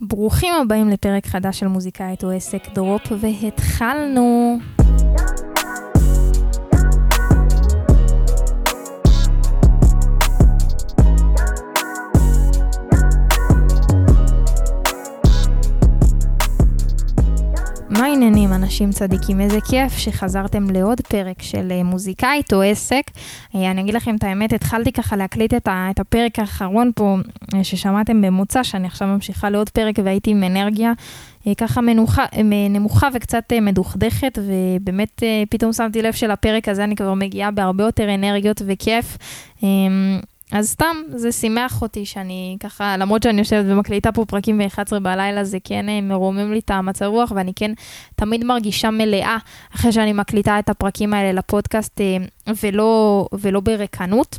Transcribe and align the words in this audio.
ברוכים 0.00 0.54
הבאים 0.54 0.88
לפרק 0.88 1.26
חדש 1.26 1.60
של 1.60 1.66
מוזיקאית 1.66 2.24
או 2.24 2.30
עסק 2.30 2.62
דרופ, 2.74 3.12
והתחלנו. 3.20 4.58
העניינים, 18.22 18.52
אנשים 18.52 18.90
צדיקים? 18.90 19.40
איזה 19.40 19.58
כיף 19.70 19.98
שחזרתם 19.98 20.70
לעוד 20.70 21.00
פרק 21.00 21.42
של 21.42 21.72
אה, 21.72 21.82
מוזיקאית 21.82 22.52
או 22.52 22.62
עסק. 22.62 23.02
אה, 23.54 23.70
אני 23.70 23.80
אגיד 23.80 23.94
לכם 23.94 24.16
את 24.16 24.24
האמת, 24.24 24.52
התחלתי 24.52 24.92
ככה 24.92 25.16
להקליט 25.16 25.54
את, 25.54 25.68
הפרק 26.00 26.38
האחרון 26.38 26.90
פה, 26.94 27.16
אה, 27.54 27.64
ששמעתם 27.64 28.22
במוצא, 28.22 28.62
שאני 28.62 28.86
עכשיו 28.86 29.08
ממשיכה 29.08 29.50
לעוד 29.50 29.68
פרק 29.68 29.94
והייתי 30.04 30.30
עם 30.30 30.44
אנרגיה 30.44 30.92
ככה 31.56 31.80
מנוחה, 31.80 32.24
נמוכה 32.70 33.08
וקצת 33.14 33.52
מדוכדכת, 33.62 34.38
ובאמת 34.46 35.22
פתאום 35.50 35.72
שמתי 35.72 36.02
לב 36.02 36.12
שלפרק 36.12 36.68
הזה 36.68 36.84
אני 36.84 36.96
כבר 36.96 37.14
מגיעה 37.14 37.50
בהרבה 37.50 37.84
יותר 37.84 38.14
אנרגיות 38.14 38.62
וכיף. 38.66 39.18
אז 40.52 40.68
סתם, 40.68 40.96
זה 41.16 41.32
שימח 41.32 41.82
אותי 41.82 42.06
שאני 42.06 42.56
ככה, 42.60 42.96
למרות 42.96 43.22
שאני 43.22 43.38
יושבת 43.38 43.64
ומקליטה 43.68 44.12
פה 44.12 44.24
פרקים 44.24 44.58
ב-11 44.58 44.98
בלילה, 44.98 45.44
זה 45.44 45.58
כן 45.64 45.88
אה, 45.88 46.00
מרומם 46.00 46.52
לי 46.52 46.58
את 46.58 46.70
המצב 46.70 47.04
רוח, 47.04 47.32
ואני 47.34 47.52
כן 47.56 47.72
תמיד 48.16 48.44
מרגישה 48.44 48.90
מלאה 48.90 49.36
אחרי 49.74 49.92
שאני 49.92 50.12
מקליטה 50.12 50.58
את 50.58 50.68
הפרקים 50.68 51.14
האלה 51.14 51.32
לפודקאסט, 51.32 52.00
אה, 52.00 52.16
ולא, 52.62 53.26
ולא 53.32 53.60
בריקנות. 53.60 54.38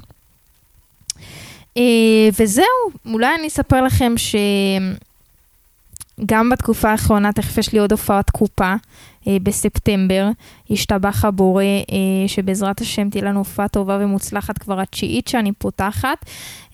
אה, 1.77 2.29
וזהו, 2.39 2.65
אולי 3.05 3.35
אני 3.35 3.47
אספר 3.47 3.81
לכם 3.81 4.13
ש... 4.17 4.35
גם 6.25 6.49
בתקופה 6.49 6.91
האחרונה, 6.91 7.33
תכף 7.33 7.57
יש 7.57 7.73
לי 7.73 7.79
עוד 7.79 7.91
הופעת 7.91 8.29
קופה 8.29 8.73
בספטמבר. 9.43 10.29
השתבח 10.69 11.25
הבורא, 11.25 11.63
אה, 11.63 12.27
שבעזרת 12.27 12.81
השם 12.81 13.09
תהיה 13.09 13.23
לנו 13.23 13.39
הופעה 13.39 13.67
טובה 13.67 13.97
ומוצלחת 14.01 14.57
כבר 14.57 14.79
התשיעית 14.79 15.27
שאני 15.27 15.51
פותחת 15.51 16.25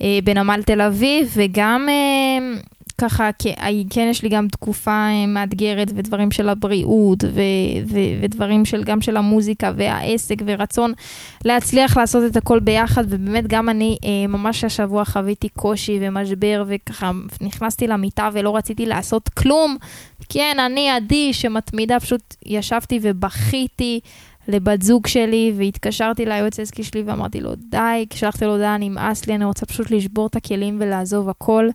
אה, 0.02 0.20
בנמל 0.24 0.62
תל 0.66 0.82
אביב, 0.82 1.34
וגם 1.36 1.88
אה, 1.90 2.60
ככה, 2.98 3.30
כן 3.90 4.08
יש 4.10 4.24
לי 4.24 4.30
גם 4.30 4.48
תקופה 4.48 4.92
אה, 4.92 5.26
מאתגרת 5.28 5.92
ודברים 5.96 6.32
של 6.32 6.50
הבריאות 6.50 7.24
ו- 7.24 7.42
ו- 7.88 8.22
ודברים 8.22 8.66
של, 8.66 8.84
גם 8.84 9.02
של 9.02 9.18
המוזיקה 9.18 9.72
והעסק 9.78 10.36
ורצון 10.46 10.94
להצליח 11.46 11.98
לעשות 11.98 12.32
את 12.32 12.38
הכל 12.38 12.60
ביחד 12.60 13.04
ובאמת 13.08 13.48
גם 13.48 13.70
אני 13.70 13.98
אה, 14.06 14.28
ממש 14.28 14.64
השבוע 14.64 15.06
חוויתי 15.06 15.50
קושי 15.50 16.00
ומשבר 16.02 16.64
וככה 16.68 17.12
נכנסתי 17.42 17.88
למיטה 17.88 18.30
ולא 18.34 18.56
רציתי 18.56 18.86
לעשות 18.86 19.30
כלום. 19.30 19.78
כן, 20.30 20.58
אני 20.66 20.90
עדי 20.90 21.34
שמתמידה, 21.34 22.00
פשוט 22.00 22.36
ישבתי 22.46 23.00
ובכיתי. 23.02 24.00
לבת 24.48 24.82
זוג 24.82 25.08
שלי, 25.08 25.54
והתקשרתי 25.58 26.26
ליועץ 26.26 26.60
העסקי 26.60 26.84
שלי 26.84 27.04
ואמרתי 27.06 27.42
לו, 27.42 27.56
די, 27.56 28.06
שלחתי 28.14 28.46
לו 28.46 28.58
די, 28.58 28.76
נמאס 28.80 29.28
לי, 29.28 29.36
אני 29.36 29.46
רוצה 29.46 29.66
פשוט 29.66 29.92
לשבור 29.92 30.28
את 30.28 30.36
הכלים 30.36 30.78
ולעזוב 30.80 31.30
הכל. 31.30 31.70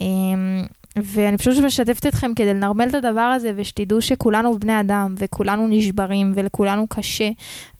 אמ, 0.00 0.62
ואני 0.96 1.38
פשוט 1.38 1.58
משתפת 1.58 2.06
אתכם 2.06 2.34
כדי 2.36 2.54
לנרמל 2.54 2.88
את 2.88 2.94
הדבר 2.94 3.20
הזה, 3.20 3.52
ושתדעו 3.56 4.02
שכולנו 4.02 4.58
בני 4.58 4.80
אדם, 4.80 5.14
וכולנו 5.18 5.68
נשברים, 5.68 6.32
ולכולנו 6.34 6.86
קשה, 6.88 7.28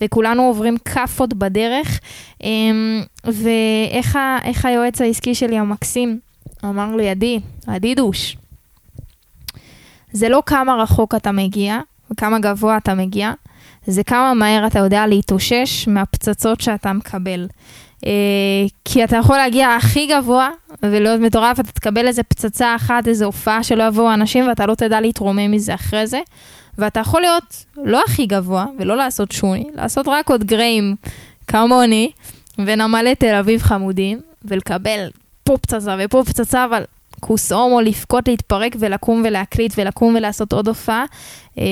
וכולנו 0.00 0.42
עוברים 0.42 0.76
כאפות 0.78 1.34
בדרך. 1.34 2.00
אמ, 2.42 3.02
ואיך 3.24 4.64
היועץ 4.64 5.00
העסקי 5.00 5.34
שלי 5.34 5.58
המקסים 5.58 6.20
אמר 6.64 6.96
לי, 6.96 7.08
עדי, 7.08 7.40
עדי 7.66 7.94
דוש, 7.94 8.36
זה 10.12 10.28
לא 10.28 10.42
כמה 10.46 10.74
רחוק 10.74 11.14
אתה 11.14 11.32
מגיע, 11.32 11.80
וכמה 12.10 12.38
גבוה 12.38 12.76
אתה 12.76 12.94
מגיע, 12.94 13.32
זה 13.86 14.04
כמה 14.04 14.34
מהר 14.34 14.66
אתה 14.66 14.78
יודע 14.78 15.06
להתאושש 15.06 15.88
מהפצצות 15.88 16.60
שאתה 16.60 16.92
מקבל. 16.92 17.46
Uh, 18.00 18.04
כי 18.84 19.04
אתה 19.04 19.16
יכול 19.16 19.36
להגיע 19.36 19.68
הכי 19.68 20.06
גבוה 20.06 20.50
ולהיות 20.82 21.20
מטורף, 21.20 21.60
אתה 21.60 21.72
תקבל 21.72 22.06
איזה 22.06 22.22
פצצה 22.22 22.74
אחת, 22.76 23.08
איזה 23.08 23.24
הופעה 23.24 23.62
שלא 23.62 23.82
יבואו 23.82 24.14
אנשים 24.14 24.48
ואתה 24.48 24.66
לא 24.66 24.74
תדע 24.74 25.00
להתרומם 25.00 25.50
מזה 25.50 25.74
אחרי 25.74 26.06
זה. 26.06 26.20
ואתה 26.78 27.00
יכול 27.00 27.20
להיות 27.20 27.64
לא 27.76 28.02
הכי 28.06 28.26
גבוה 28.26 28.66
ולא 28.78 28.96
לעשות 28.96 29.32
שוני, 29.32 29.64
לעשות 29.74 30.08
רק 30.08 30.30
עוד 30.30 30.44
גריים 30.44 30.96
כמוני 31.46 32.10
ונמלא 32.58 33.14
תל 33.14 33.34
אביב 33.34 33.62
חמודים 33.62 34.20
ולקבל 34.44 35.08
פה 35.44 35.56
פצצה 35.58 35.96
ופה 35.98 36.22
פצצה, 36.26 36.64
אבל 36.64 36.84
כוס 37.24 37.52
הומו, 37.52 37.80
לבכות, 37.80 38.28
להתפרק 38.28 38.76
ולקום 38.78 39.22
ולהקליט 39.24 39.72
ולקום 39.78 40.14
ולעשות 40.14 40.52
עוד 40.52 40.68
הופעה. 40.68 41.04
אה, 41.58 41.64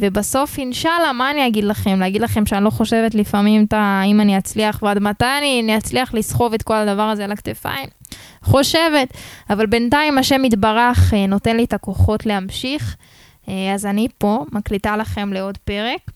ובסוף, 0.00 0.58
אינשאללה, 0.58 1.12
מה 1.12 1.30
אני 1.30 1.46
אגיד 1.46 1.64
לכם? 1.64 2.00
להגיד 2.00 2.22
לכם 2.22 2.46
שאני 2.46 2.64
לא 2.64 2.70
חושבת 2.70 3.14
לפעמים 3.14 3.66
אם 4.06 4.20
אני 4.20 4.38
אצליח 4.38 4.82
ועד 4.82 4.98
מתי 4.98 5.24
אני 5.38 5.78
אצליח 5.78 6.14
לסחוב 6.14 6.54
את 6.54 6.62
כל 6.62 6.74
הדבר 6.74 7.02
הזה 7.02 7.24
על 7.24 7.32
הכתפיים? 7.32 7.88
חושבת, 8.42 9.08
אבל 9.50 9.66
בינתיים 9.66 10.18
השם 10.18 10.44
יתברך 10.44 11.14
אה, 11.14 11.26
נותן 11.26 11.56
לי 11.56 11.64
את 11.64 11.72
הכוחות 11.72 12.26
להמשיך. 12.26 12.96
אה, 13.48 13.74
אז 13.74 13.86
אני 13.86 14.08
פה, 14.18 14.44
מקליטה 14.52 14.96
לכם 14.96 15.32
לעוד 15.32 15.58
פרק. 15.58 16.15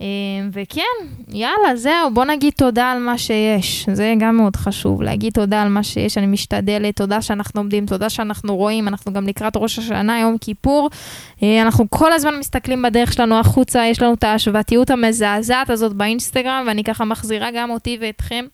אמ, 0.00 0.50
וכן, 0.52 1.06
יאללה, 1.28 1.76
זהו, 1.76 2.14
בוא 2.14 2.24
נגיד 2.24 2.52
תודה 2.56 2.90
על 2.90 2.98
מה 2.98 3.18
שיש. 3.18 3.88
זה 3.92 4.14
גם 4.18 4.36
מאוד 4.36 4.56
חשוב, 4.56 5.02
להגיד 5.02 5.32
תודה 5.32 5.62
על 5.62 5.68
מה 5.68 5.82
שיש, 5.82 6.18
אני 6.18 6.26
משתדלת, 6.26 6.96
תודה 6.96 7.22
שאנחנו 7.22 7.60
עומדים, 7.60 7.86
תודה 7.86 8.10
שאנחנו 8.10 8.56
רואים, 8.56 8.88
אנחנו 8.88 9.12
גם 9.12 9.26
לקראת 9.26 9.56
ראש 9.56 9.78
השנה, 9.78 10.20
יום 10.20 10.38
כיפור. 10.38 10.90
אה, 11.42 11.62
אנחנו 11.62 11.90
כל 11.90 12.12
הזמן 12.12 12.38
מסתכלים 12.38 12.82
בדרך 12.82 13.12
שלנו 13.12 13.38
החוצה, 13.38 13.86
יש 13.86 14.02
לנו 14.02 14.14
את 14.14 14.24
ההשוואתיות 14.24 14.90
המזעזעת 14.90 15.70
הזאת 15.70 15.92
באינסטגרם, 15.92 16.64
ואני 16.66 16.84
ככה 16.84 17.04
מחזירה 17.04 17.48
גם 17.54 17.70
אותי 17.70 17.98
ואתכם. 18.00 18.44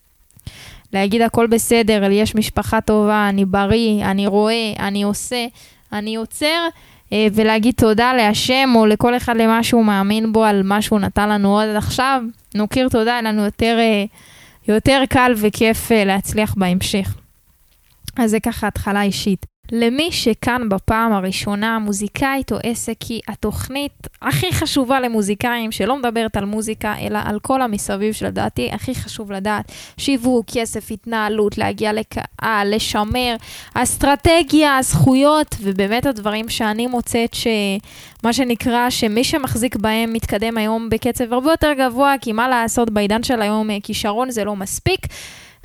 להגיד 0.92 1.22
הכל 1.22 1.46
בסדר, 1.46 2.10
יש 2.10 2.34
משפחה 2.34 2.80
טובה, 2.80 3.28
אני 3.28 3.44
בריא, 3.44 4.04
אני 4.04 4.26
רואה, 4.26 4.72
אני 4.78 5.02
עושה, 5.02 5.46
אני 5.92 6.16
עוצר. 6.16 6.68
אה, 7.12 7.26
ולהגיד 7.34 7.74
תודה 7.76 8.12
להשם 8.14 8.72
או 8.74 8.86
לכל 8.86 9.16
אחד 9.16 9.36
למה 9.36 9.62
שהוא 9.62 9.84
מאמין 9.84 10.32
בו 10.32 10.44
על 10.44 10.62
מה 10.62 10.82
שהוא 10.82 11.00
נתן 11.00 11.28
לנו 11.28 11.60
עד 11.60 11.76
עכשיו, 11.76 12.22
נוקיר 12.54 12.88
תודה, 12.88 13.10
יהיה 13.10 13.22
לנו 13.22 13.44
יותר, 13.44 13.76
אה, 13.78 14.04
יותר 14.68 15.02
קל 15.08 15.32
וכיף 15.36 15.92
אה, 15.92 16.04
להצליח 16.04 16.54
בהמשך. 16.54 17.14
אז 18.16 18.30
זה 18.30 18.40
ככה 18.40 18.66
התחלה 18.66 19.02
אישית. 19.02 19.46
למי 19.72 20.12
שכאן 20.12 20.68
בפעם 20.68 21.12
הראשונה, 21.12 21.78
מוזיקאית 21.78 22.52
או 22.52 22.58
עסק 22.62 23.02
היא 23.08 23.20
התוכנית 23.28 24.06
הכי 24.22 24.52
חשובה 24.52 25.00
למוזיקאים, 25.00 25.72
שלא 25.72 25.98
מדברת 25.98 26.36
על 26.36 26.44
מוזיקה, 26.44 26.94
אלא 27.00 27.18
על 27.24 27.38
כל 27.38 27.62
המסביב 27.62 28.12
שלדעתי 28.12 28.70
הכי 28.72 28.94
חשוב 28.94 29.32
לדעת. 29.32 29.72
שיווק, 29.96 30.46
כסף, 30.52 30.90
התנהלות, 30.90 31.58
להגיע 31.58 31.92
לקהל, 31.92 32.74
לשמר, 32.74 33.36
אסטרטגיה, 33.74 34.78
זכויות, 34.82 35.56
ובאמת 35.60 36.06
הדברים 36.06 36.48
שאני 36.48 36.86
מוצאת 36.86 37.34
שמה 37.34 38.32
שנקרא, 38.32 38.90
שמי 38.90 39.24
שמחזיק 39.24 39.76
בהם 39.76 40.12
מתקדם 40.12 40.58
היום 40.58 40.88
בקצב 40.90 41.32
הרבה 41.32 41.50
יותר 41.50 41.72
גבוה, 41.78 42.14
כי 42.20 42.32
מה 42.32 42.48
לעשות, 42.48 42.90
בעידן 42.90 43.22
של 43.22 43.42
היום 43.42 43.80
כישרון 43.80 44.30
זה 44.30 44.44
לא 44.44 44.56
מספיק. 44.56 45.06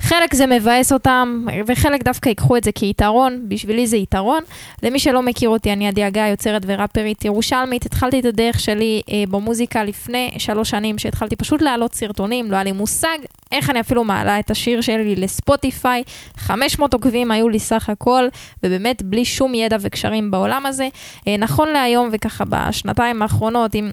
חלק 0.02 0.34
זה 0.34 0.46
מבאס 0.46 0.92
אותם, 0.92 1.46
וחלק 1.66 2.02
דווקא 2.02 2.28
ייקחו 2.28 2.56
את 2.56 2.64
זה 2.64 2.72
כיתרון, 2.72 3.44
בשבילי 3.48 3.86
זה 3.86 3.96
יתרון. 3.96 4.42
למי 4.82 4.98
שלא 4.98 5.22
מכיר 5.22 5.48
אותי, 5.48 5.72
אני 5.72 5.88
עדי 5.88 6.04
הגיא, 6.04 6.22
יוצרת 6.22 6.62
וראפרית 6.66 7.24
ירושלמית. 7.24 7.86
התחלתי 7.86 8.20
את 8.20 8.24
הדרך 8.24 8.60
שלי 8.60 9.02
אה, 9.10 9.24
במוזיקה 9.28 9.84
לפני 9.84 10.30
שלוש 10.38 10.70
שנים, 10.70 10.98
שהתחלתי 10.98 11.36
פשוט 11.36 11.62
להעלות 11.62 11.94
סרטונים, 11.94 12.50
לא 12.50 12.56
היה 12.56 12.64
לי 12.64 12.72
מושג 12.72 13.18
איך 13.52 13.70
אני 13.70 13.80
אפילו 13.80 14.04
מעלה 14.04 14.38
את 14.38 14.50
השיר 14.50 14.80
שלי 14.80 15.16
לספוטיפיי. 15.16 16.02
500 16.36 16.94
עוקבים 16.94 17.30
היו 17.30 17.48
לי 17.48 17.58
סך 17.58 17.88
הכל, 17.88 18.24
ובאמת 18.62 19.02
בלי 19.02 19.24
שום 19.24 19.54
ידע 19.54 19.76
וקשרים 19.80 20.30
בעולם 20.30 20.66
הזה. 20.66 20.88
אה, 21.28 21.36
נכון 21.36 21.68
להיום, 21.68 22.08
וככה 22.12 22.44
בשנתיים 22.44 23.22
האחרונות, 23.22 23.74
עם 23.74 23.92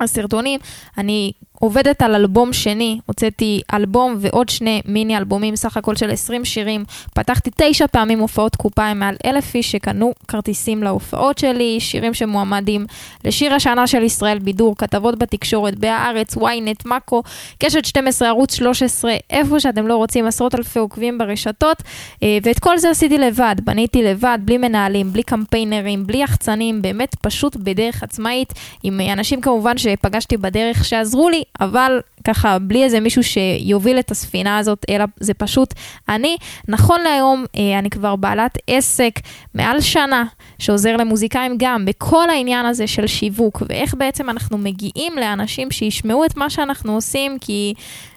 הסרטונים, 0.00 0.60
אני 0.98 1.32
עובדת 1.64 2.02
על 2.02 2.14
אלבום 2.14 2.52
שני, 2.52 2.98
הוצאתי 3.06 3.60
אלבום 3.74 4.16
ועוד 4.20 4.48
שני 4.48 4.82
מיני 4.84 5.16
אלבומים, 5.16 5.56
סך 5.56 5.76
הכל 5.76 5.96
של 5.96 6.10
20 6.10 6.44
שירים. 6.44 6.84
פתחתי 7.14 7.50
תשע 7.56 7.86
פעמים 7.86 8.18
הופעות 8.18 8.56
קופה 8.56 8.84
עם 8.84 8.98
מעל 8.98 9.14
אלף 9.26 9.54
איש 9.54 9.72
שקנו 9.72 10.12
כרטיסים 10.28 10.82
להופעות 10.82 11.38
שלי, 11.38 11.80
שירים 11.80 12.14
שמועמדים 12.14 12.86
לשיר 13.24 13.54
השנה 13.54 13.86
של 13.86 14.02
ישראל 14.02 14.38
בידור, 14.38 14.76
כתבות 14.76 15.18
בתקשורת, 15.18 15.78
בהארץ, 15.78 16.34
ynet, 16.36 16.82
מאקו, 16.84 17.22
קשת 17.58 17.84
12, 17.84 18.28
ערוץ 18.28 18.54
13, 18.54 19.14
איפה 19.30 19.60
שאתם 19.60 19.86
לא 19.86 19.96
רוצים, 19.96 20.26
עשרות 20.26 20.54
אלפי 20.54 20.78
עוקבים 20.78 21.18
ברשתות, 21.18 21.82
אה, 22.22 22.38
ואת 22.42 22.58
כל 22.58 22.78
זה 22.78 22.90
עשיתי 22.90 23.18
לבד, 23.18 23.56
בניתי 23.64 24.02
לבד, 24.02 24.38
בלי 24.44 24.58
מנהלים, 24.58 25.12
בלי 25.12 25.22
קמפיינרים, 25.22 26.06
בלי 26.06 26.18
יחצנים, 26.18 26.82
באמת 26.82 27.14
פשוט 27.14 27.56
בדרך 27.56 28.02
עצמאית, 28.02 28.52
עם 28.82 29.00
אנשים 29.12 29.40
כמובן 29.40 29.78
שפגשתי 29.78 30.36
בדרך 30.36 30.84
שעזרו 30.84 31.28
לי 31.28 31.42
אבל 31.60 32.00
ככה, 32.24 32.58
בלי 32.58 32.84
איזה 32.84 33.00
מישהו 33.00 33.22
שיוביל 33.22 33.98
את 33.98 34.10
הספינה 34.10 34.58
הזאת, 34.58 34.86
אלא 34.88 35.04
זה 35.20 35.34
פשוט 35.34 35.74
אני. 36.08 36.36
נכון 36.68 37.00
להיום, 37.00 37.44
אה, 37.56 37.78
אני 37.78 37.90
כבר 37.90 38.16
בעלת 38.16 38.58
עסק 38.66 39.20
מעל 39.54 39.80
שנה, 39.80 40.24
שעוזר 40.58 40.96
למוזיקאים 40.96 41.54
גם 41.58 41.84
בכל 41.84 42.30
העניין 42.30 42.66
הזה 42.66 42.86
של 42.86 43.06
שיווק, 43.06 43.62
ואיך 43.68 43.94
בעצם 43.94 44.30
אנחנו 44.30 44.58
מגיעים 44.58 45.12
לאנשים 45.16 45.70
שישמעו 45.70 46.24
את 46.24 46.36
מה 46.36 46.50
שאנחנו 46.50 46.94
עושים, 46.94 47.38
כי... 47.40 47.74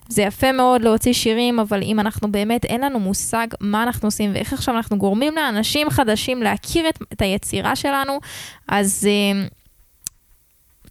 זה 0.09 0.21
יפה 0.21 0.51
מאוד 0.51 0.81
להוציא 0.81 1.13
שירים, 1.13 1.59
אבל 1.59 1.81
אם 1.83 1.99
אנחנו 1.99 2.31
באמת, 2.31 2.65
אין 2.65 2.81
לנו 2.81 2.99
מושג 2.99 3.47
מה 3.61 3.83
אנחנו 3.83 4.07
עושים 4.07 4.31
ואיך 4.33 4.53
עכשיו 4.53 4.75
אנחנו 4.75 4.97
גורמים 4.97 5.35
לאנשים 5.35 5.89
חדשים 5.89 6.43
להכיר 6.43 6.89
את, 6.89 6.99
את 7.13 7.21
היצירה 7.21 7.75
שלנו, 7.75 8.19
אז 8.67 9.07
uh, 9.07 9.56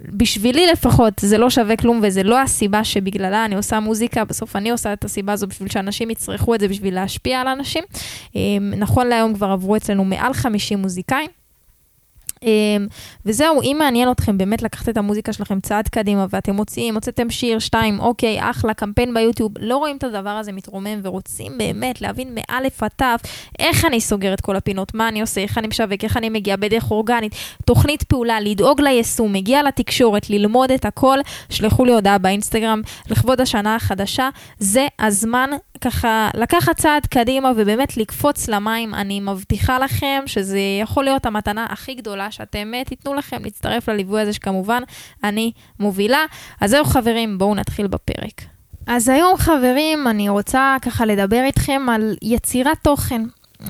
בשבילי 0.01 0.67
לפחות 0.73 1.15
זה 1.21 1.39
לא 1.39 1.51
שווה 1.51 1.77
כלום 1.77 2.01
וזה 2.03 2.23
לא 2.23 2.41
הסיבה 2.41 2.85
שבגללה 2.85 3.45
אני 3.45 3.55
עושה 3.55 3.81
מוזיקה, 3.81 4.25
בסוף 4.25 4.57
אני 4.57 4.71
עושה 4.71 4.93
את 4.93 5.05
הסיבה 5.05 5.33
הזו 5.33 5.47
בשביל 5.47 5.69
שאנשים 5.69 6.11
יצרכו 6.11 6.55
את 6.55 6.61
זה 6.61 6.69
בשביל 6.69 6.95
להשפיע 6.95 7.41
על 7.41 7.49
אנשים. 7.49 7.85
Um, 8.29 8.37
נכון 8.77 9.07
להיום 9.07 9.35
כבר 9.35 9.47
עברו 9.47 9.77
אצלנו 9.77 10.05
מעל 10.05 10.33
50 10.33 10.79
מוזיקאים. 10.79 11.36
אמ, 12.43 12.87
וזהו, 13.27 13.63
אם 13.63 13.77
מעניין 13.79 14.11
אתכם 14.11 14.39
באמת 14.39 14.63
לקחת 14.63 14.89
את 14.89 14.97
המוזיקה 14.97 15.33
שלכם 15.33 15.61
צעד 15.61 15.89
קדימה 15.89 16.27
ואתם 16.31 16.55
מוציאים, 16.55 16.95
הוצאתם 16.95 17.31
שיר, 17.31 17.59
שתיים, 17.59 18.01
אוקיי, 18.01 18.51
אחלה, 18.51 18.75
קמפיין 18.75 19.15
ביוטיוב, 19.15 19.53
לא 19.59 19.77
רואים 19.77 19.97
את 19.97 20.05
הדבר 20.05 20.31
הזה 20.31 20.53
מתרומם 20.53 21.01
ורוצים 21.03 21.59
באמת 21.59 22.01
להבין 22.01 22.35
מאלף 22.35 22.83
עד 22.83 22.91
תו 22.97 23.05
איך 23.59 23.85
אני 23.85 24.01
סוגר 24.01 24.35
את 24.35 24.41
כל 24.41 24.57
הפינות, 24.57 24.95
מה 24.95 25.09
אני 25.09 25.21
עושה, 25.21 25.41
איך 25.41 25.59
אני 25.59 25.67
משווק, 25.67 26.05
איך 26.05 26.17
אני 26.17 26.29
מגיע 26.29 26.57
בדרך 26.57 26.91
אורגנית, 26.91 27.35
תוכנית 27.65 28.03
פעולה, 28.03 28.41
לדאוג 28.41 28.81
ליישום, 28.81 29.33
מגיע 29.33 29.63
לתקשורת, 29.63 30.31
ללמוד 30.31 30.71
את 30.71 30.85
הכל, 30.85 31.19
שלחו 31.51 31.85
לי 31.85 31.93
הודעה 31.93 32.19
באינסטגרם 32.19 32.81
לכבוד 33.11 33.41
השנה 33.41 33.75
החדשה, 33.75 34.29
זה 34.59 34.87
הזמן 34.99 35.51
ככה 35.81 36.31
לקחת 36.35 36.77
צעד 36.77 37.07
קדימה 37.07 37.53
ובאמת 37.57 37.97
לקפוץ 37.97 38.49
למים, 38.49 38.95
אני 38.95 39.21
מבטיחה 39.21 39.79
לכם 39.79 40.23
שזה 40.27 40.59
יכול 40.83 41.05
להיות 41.05 41.27
המתנה 41.27 41.67
הכי 41.71 41.95
גדולה 41.95 42.31
שאתם 42.31 42.75
אה, 42.75 42.85
תיתנו 42.85 43.15
לכם 43.15 43.45
להצטרף 43.45 43.89
לליווי 43.89 44.21
הזה 44.21 44.33
שכמובן 44.33 44.83
אני 45.25 45.53
מובילה. 45.81 46.25
אז 46.61 46.71
זהו 46.71 46.85
חברים, 46.85 47.39
בואו 47.39 47.55
נתחיל 47.55 47.87
בפרק. 47.87 48.43
אז 48.87 49.09
היום 49.09 49.37
חברים, 49.37 50.09
אני 50.09 50.29
רוצה 50.29 50.77
ככה 50.83 51.07
לדבר 51.07 51.43
איתכם 51.45 51.87
על 51.91 52.17
יצירת 52.23 52.79
תוכן. 52.83 53.23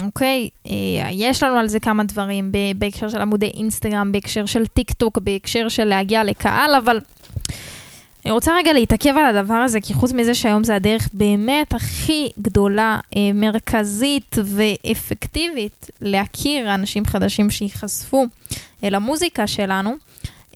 אוקיי, 0.03 0.49
אה, 0.67 0.73
יש 1.13 1.43
לנו 1.43 1.59
על 1.59 1.69
זה 1.69 1.81
כמה 1.81 2.05
דברים 2.05 2.53
בהקשר 2.77 3.09
של 3.09 3.21
עמודי 3.21 3.47
אינסטגרם, 3.47 4.13
בהקשר 4.13 4.47
של 4.47 4.67
טיק 4.67 4.93
טוק, 4.93 5.19
בהקשר 5.19 5.69
של 5.69 5.85
להגיע 5.85 6.25
לקהל, 6.25 6.75
אבל 6.75 7.01
אני 8.27 8.33
רוצה 8.33 8.57
רגע 8.57 8.73
להתעכב 8.73 9.15
על 9.17 9.37
הדבר 9.37 9.55
הזה, 9.55 9.81
כי 9.81 9.95
חוץ 9.95 10.13
מזה 10.13 10.35
שהיום 10.35 10.65
זה 10.65 10.75
הדרך 10.75 11.09
באמת 11.13 11.75
הכי 11.75 12.29
גדולה, 12.41 12.99
אה, 13.17 13.21
מרכזית 13.35 14.37
ואפקטיבית 14.45 15.91
להכיר 16.01 16.75
אנשים 16.75 17.05
חדשים 17.05 17.51
שייחשפו 17.51 18.27
אל 18.85 18.95
המוזיקה 18.95 19.47
שלנו, 19.47 19.95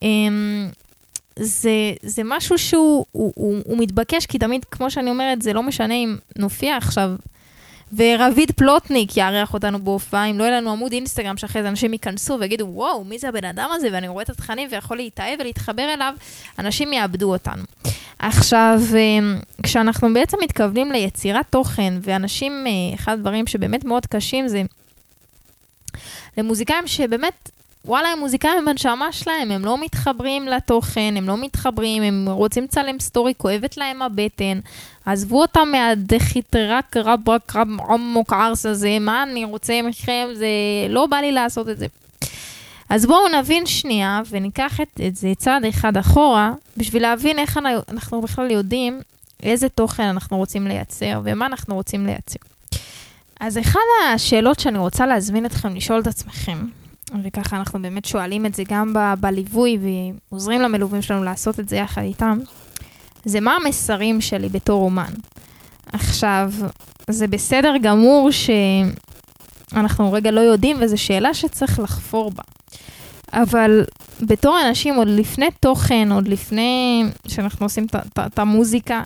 אמ, 0.02 0.68
זה, 1.36 1.70
זה 2.02 2.22
משהו 2.24 2.58
שהוא 2.58 3.06
הוא, 3.12 3.32
הוא, 3.36 3.58
הוא 3.64 3.78
מתבקש, 3.78 4.26
כי 4.26 4.38
תמיד, 4.38 4.64
כמו 4.64 4.90
שאני 4.90 5.10
אומרת, 5.10 5.42
זה 5.42 5.52
לא 5.52 5.62
משנה 5.62 5.94
אם 5.94 6.16
נופיע 6.38 6.76
עכשיו 6.76 7.10
ורביד 7.96 8.50
פלוטניק 8.50 9.16
יארח 9.16 9.54
אותנו 9.54 9.84
בהופעה, 9.84 10.24
אם 10.24 10.38
לא 10.38 10.44
יהיה 10.44 10.60
לנו 10.60 10.70
עמוד 10.72 10.92
אינסטגרם 10.92 11.36
שאחרי 11.36 11.62
זה 11.62 11.68
אנשים 11.68 11.92
ייכנסו 11.92 12.36
ויגידו, 12.40 12.66
וואו, 12.68 13.04
מי 13.04 13.18
זה 13.18 13.28
הבן 13.28 13.44
אדם 13.44 13.68
הזה? 13.72 13.88
ואני 13.92 14.08
רואה 14.08 14.22
את 14.22 14.30
התכנים 14.30 14.68
ויכול 14.72 14.96
להתאהב 14.96 15.40
ולהתחבר 15.40 15.94
אליו, 15.94 16.14
אנשים 16.58 16.92
יאבדו 16.92 17.32
אותנו. 17.32 17.62
עכשיו, 18.18 18.80
אמ, 18.96 19.38
כשאנחנו 19.62 20.14
בעצם 20.14 20.36
מתכוונים 20.42 20.92
ליצירת 20.92 21.46
תוכן, 21.50 21.94
ואנשים, 22.02 22.64
אה, 22.66 22.94
אחד 22.94 23.12
הדברים 23.12 23.46
שבאמת 23.46 23.84
מאוד 23.84 24.06
קשים 24.06 24.48
זה 24.48 24.62
למוזיקאים 26.38 26.86
שבאמת 26.86 27.50
וואלה, 27.84 28.08
הם 28.08 28.18
מוזיקאים 28.18 28.64
בנשמה 28.64 29.12
שלהם, 29.12 29.50
הם 29.50 29.64
לא 29.64 29.78
מתחברים 29.78 30.48
לתוכן, 30.48 31.14
הם 31.16 31.28
לא 31.28 31.36
מתחברים, 31.36 32.02
הם 32.02 32.28
רוצים 32.28 32.64
לצלם 32.64 33.00
סטורי, 33.00 33.34
כואבת 33.36 33.76
להם 33.76 34.02
הבטן. 34.02 34.60
עזבו 35.06 35.40
אותם 35.40 35.68
מהדחית 35.72 36.56
רק 36.56 36.96
רב 36.96 37.28
רק 37.28 37.56
רב 37.56 37.68
עמוק 37.90 38.32
ערס 38.32 38.66
הזה, 38.66 38.98
מה 39.00 39.22
אני 39.22 39.44
רוצה 39.44 39.80
מכם, 39.82 40.28
זה 40.34 40.46
לא 40.88 41.06
בא 41.06 41.16
לי 41.16 41.32
לעשות 41.32 41.68
את 41.68 41.78
זה. 41.78 41.86
אז 42.88 43.06
בואו 43.06 43.28
נבין 43.28 43.66
שנייה 43.66 44.20
וניקח 44.30 44.80
את, 44.80 45.00
את 45.06 45.16
זה 45.16 45.32
צעד 45.36 45.64
אחד 45.64 45.96
אחורה, 45.96 46.52
בשביל 46.76 47.02
להבין 47.02 47.38
איך 47.38 47.58
אנחנו 47.88 48.20
בכלל 48.20 48.50
יודעים 48.50 49.00
איזה 49.42 49.68
תוכן 49.68 50.02
אנחנו 50.02 50.36
רוצים 50.36 50.66
לייצר 50.66 51.20
ומה 51.24 51.46
אנחנו 51.46 51.74
רוצים 51.74 52.06
לייצר. 52.06 52.38
אז 53.40 53.58
אחת 53.58 53.80
השאלות 54.14 54.60
שאני 54.60 54.78
רוצה 54.78 55.06
להזמין 55.06 55.46
אתכם 55.46 55.76
לשאול 55.76 56.00
את 56.00 56.06
עצמכם, 56.06 56.58
וככה 57.24 57.56
אנחנו 57.56 57.82
באמת 57.82 58.04
שואלים 58.04 58.46
את 58.46 58.54
זה 58.54 58.62
גם 58.68 58.92
ב- 58.92 59.14
בליווי 59.20 59.78
ועוזרים 60.30 60.60
למלווים 60.60 61.02
שלנו 61.02 61.24
לעשות 61.24 61.60
את 61.60 61.68
זה 61.68 61.76
יחד 61.76 62.02
איתם, 62.02 62.38
זה 63.24 63.40
מה 63.40 63.56
המסרים 63.56 64.20
שלי 64.20 64.48
בתור 64.48 64.84
אומן. 64.84 65.12
עכשיו, 65.92 66.52
זה 67.10 67.26
בסדר 67.26 67.74
גמור 67.82 68.28
שאנחנו 69.72 70.12
רגע 70.12 70.30
לא 70.30 70.40
יודעים, 70.40 70.76
וזו 70.80 70.98
שאלה 70.98 71.34
שצריך 71.34 71.78
לחפור 71.78 72.30
בה. 72.30 72.42
אבל 73.32 73.84
בתור 74.20 74.58
אנשים, 74.68 74.94
עוד 74.94 75.08
לפני 75.08 75.48
תוכן, 75.60 76.12
עוד 76.12 76.28
לפני 76.28 77.04
שאנחנו 77.28 77.66
עושים 77.66 77.86
את 78.26 78.38
המוזיקה, 78.38 79.02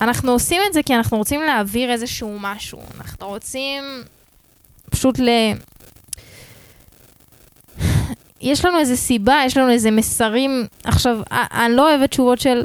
אנחנו 0.00 0.32
עושים 0.32 0.62
את 0.68 0.72
זה 0.72 0.82
כי 0.82 0.94
אנחנו 0.94 1.16
רוצים 1.16 1.42
להעביר 1.42 1.90
איזשהו 1.92 2.36
משהו. 2.40 2.80
אנחנו 3.00 3.26
רוצים 3.26 3.84
פשוט 4.90 5.18
ל... 5.18 5.28
יש 8.44 8.64
לנו 8.64 8.78
איזה 8.78 8.96
סיבה, 8.96 9.42
יש 9.46 9.56
לנו 9.56 9.70
איזה 9.70 9.90
מסרים. 9.90 10.66
עכשיו, 10.84 11.18
אני 11.30 11.76
לא 11.76 11.90
אוהבת 11.90 12.10
תשובות 12.10 12.40
של... 12.40 12.64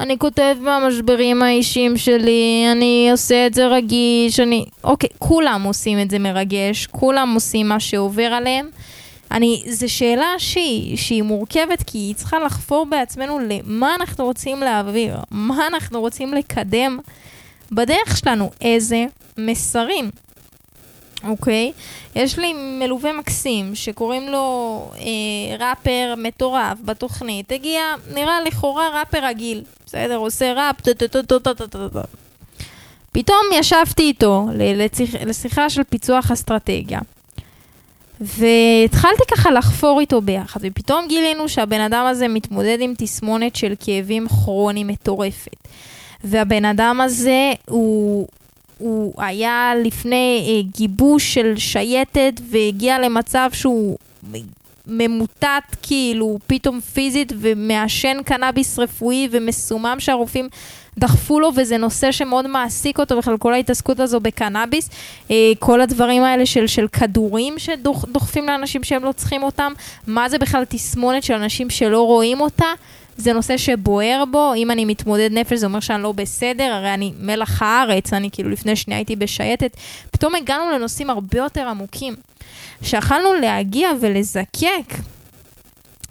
אני 0.00 0.18
כותב 0.18 0.56
מהמשברים 0.60 1.42
האישיים 1.42 1.96
שלי, 1.96 2.66
אני 2.72 3.08
עושה 3.12 3.46
את 3.46 3.54
זה 3.54 3.66
רגיש, 3.66 4.40
אני... 4.40 4.64
אוקיי, 4.84 5.08
כולם 5.18 5.62
עושים 5.62 6.00
את 6.00 6.10
זה 6.10 6.18
מרגש, 6.18 6.86
כולם 6.86 7.34
עושים 7.34 7.68
מה 7.68 7.80
שעובר 7.80 8.22
עליהם. 8.22 8.68
אני, 9.30 9.62
זו 9.66 9.92
שאלה 9.92 10.34
שהיא, 10.38 10.96
שהיא 10.96 11.22
מורכבת, 11.22 11.82
כי 11.86 11.98
היא 11.98 12.14
צריכה 12.14 12.38
לחפור 12.38 12.86
בעצמנו 12.90 13.38
למה 13.38 13.94
אנחנו 13.94 14.24
רוצים 14.24 14.60
להעביר, 14.60 15.16
מה 15.30 15.66
אנחנו 15.66 16.00
רוצים 16.00 16.34
לקדם 16.34 16.98
בדרך 17.72 18.16
שלנו, 18.16 18.50
איזה 18.60 19.04
מסרים. 19.38 20.10
אוקיי? 21.24 21.72
יש 22.14 22.38
לי 22.38 22.52
מלווה 22.52 23.12
מקסים 23.12 23.74
שקוראים 23.74 24.28
לו 24.28 24.90
אה, 24.96 25.56
ראפר 25.58 26.14
מטורף 26.16 26.78
בתוכנית. 26.84 27.52
הגיע, 27.52 27.82
נראה 28.14 28.40
לכאורה 28.40 29.00
ראפר 29.00 29.26
רגיל, 29.26 29.62
בסדר? 29.86 30.16
עושה 30.16 30.52
ראפ, 30.52 30.80
טה-טה-טה-טה-טה-טה. 30.80 32.02
פתאום 33.12 33.40
ישבתי 33.54 34.02
איתו 34.02 34.46
לשיחה 35.26 35.70
של 35.70 35.82
פיצוח 35.82 36.30
אסטרטגיה. 36.30 37.00
והתחלתי 38.20 39.22
ככה 39.30 39.50
לחפור 39.50 40.00
איתו 40.00 40.20
ביחד, 40.20 40.60
ופתאום 40.62 41.08
גילינו 41.08 41.48
שהבן 41.48 41.80
אדם 41.80 42.06
הזה 42.06 42.28
מתמודד 42.28 42.78
עם 42.80 42.94
תסמונת 42.98 43.56
של 43.56 43.74
כאבים 43.80 44.28
כרוניים 44.28 44.86
מטורפת. 44.86 45.56
והבן 46.24 46.64
אדם 46.64 47.00
הזה 47.00 47.52
הוא, 47.68 48.28
הוא 48.80 49.14
היה 49.16 49.72
לפני 49.84 50.46
אה, 50.48 50.70
גיבוש 50.78 51.34
של 51.34 51.54
שייטת 51.56 52.32
והגיע 52.50 52.98
למצב 52.98 53.50
שהוא 53.52 53.98
ממוטט 54.86 55.76
כאילו 55.82 56.38
פתאום 56.46 56.80
פיזית 56.80 57.32
ומעשן 57.40 58.16
קנאביס 58.24 58.78
רפואי 58.78 59.28
ומסומם 59.30 59.96
שהרופאים 59.98 60.48
דחפו 61.00 61.40
לו 61.40 61.50
וזה 61.56 61.76
נושא 61.76 62.12
שמאוד 62.12 62.46
מעסיק 62.46 62.98
אותו 62.98 63.18
בכלל 63.18 63.36
כל 63.36 63.52
ההתעסקות 63.52 64.00
הזו 64.00 64.20
בקנאביס. 64.20 64.90
אה, 65.30 65.52
כל 65.58 65.80
הדברים 65.80 66.22
האלה 66.22 66.46
של, 66.46 66.66
של 66.66 66.88
כדורים 66.88 67.54
שדוחפים 67.58 68.46
לאנשים 68.46 68.84
שהם 68.84 69.04
לא 69.04 69.12
צריכים 69.12 69.42
אותם. 69.42 69.72
מה 70.06 70.28
זה 70.28 70.38
בכלל 70.38 70.64
תסמונת 70.68 71.22
של 71.22 71.34
אנשים 71.34 71.70
שלא 71.70 72.02
רואים 72.06 72.40
אותה? 72.40 72.66
זה 73.16 73.32
נושא 73.32 73.56
שבוער 73.56 74.24
בו, 74.30 74.54
אם 74.54 74.70
אני 74.70 74.84
מתמודד 74.84 75.28
נפש 75.32 75.58
זה 75.58 75.66
אומר 75.66 75.80
שאני 75.80 76.02
לא 76.02 76.12
בסדר, 76.12 76.64
הרי 76.72 76.94
אני 76.94 77.12
מלח 77.20 77.62
הארץ, 77.62 78.12
אני 78.12 78.30
כאילו 78.32 78.50
לפני 78.50 78.76
שנייה 78.76 78.98
הייתי 78.98 79.16
בשייטת, 79.16 79.76
פתאום 80.10 80.34
הגענו 80.34 80.70
לנושאים 80.70 81.10
הרבה 81.10 81.38
יותר 81.38 81.68
עמוקים, 81.68 82.14
שיכלנו 82.82 83.34
להגיע 83.34 83.88
ולזקק 84.00 84.94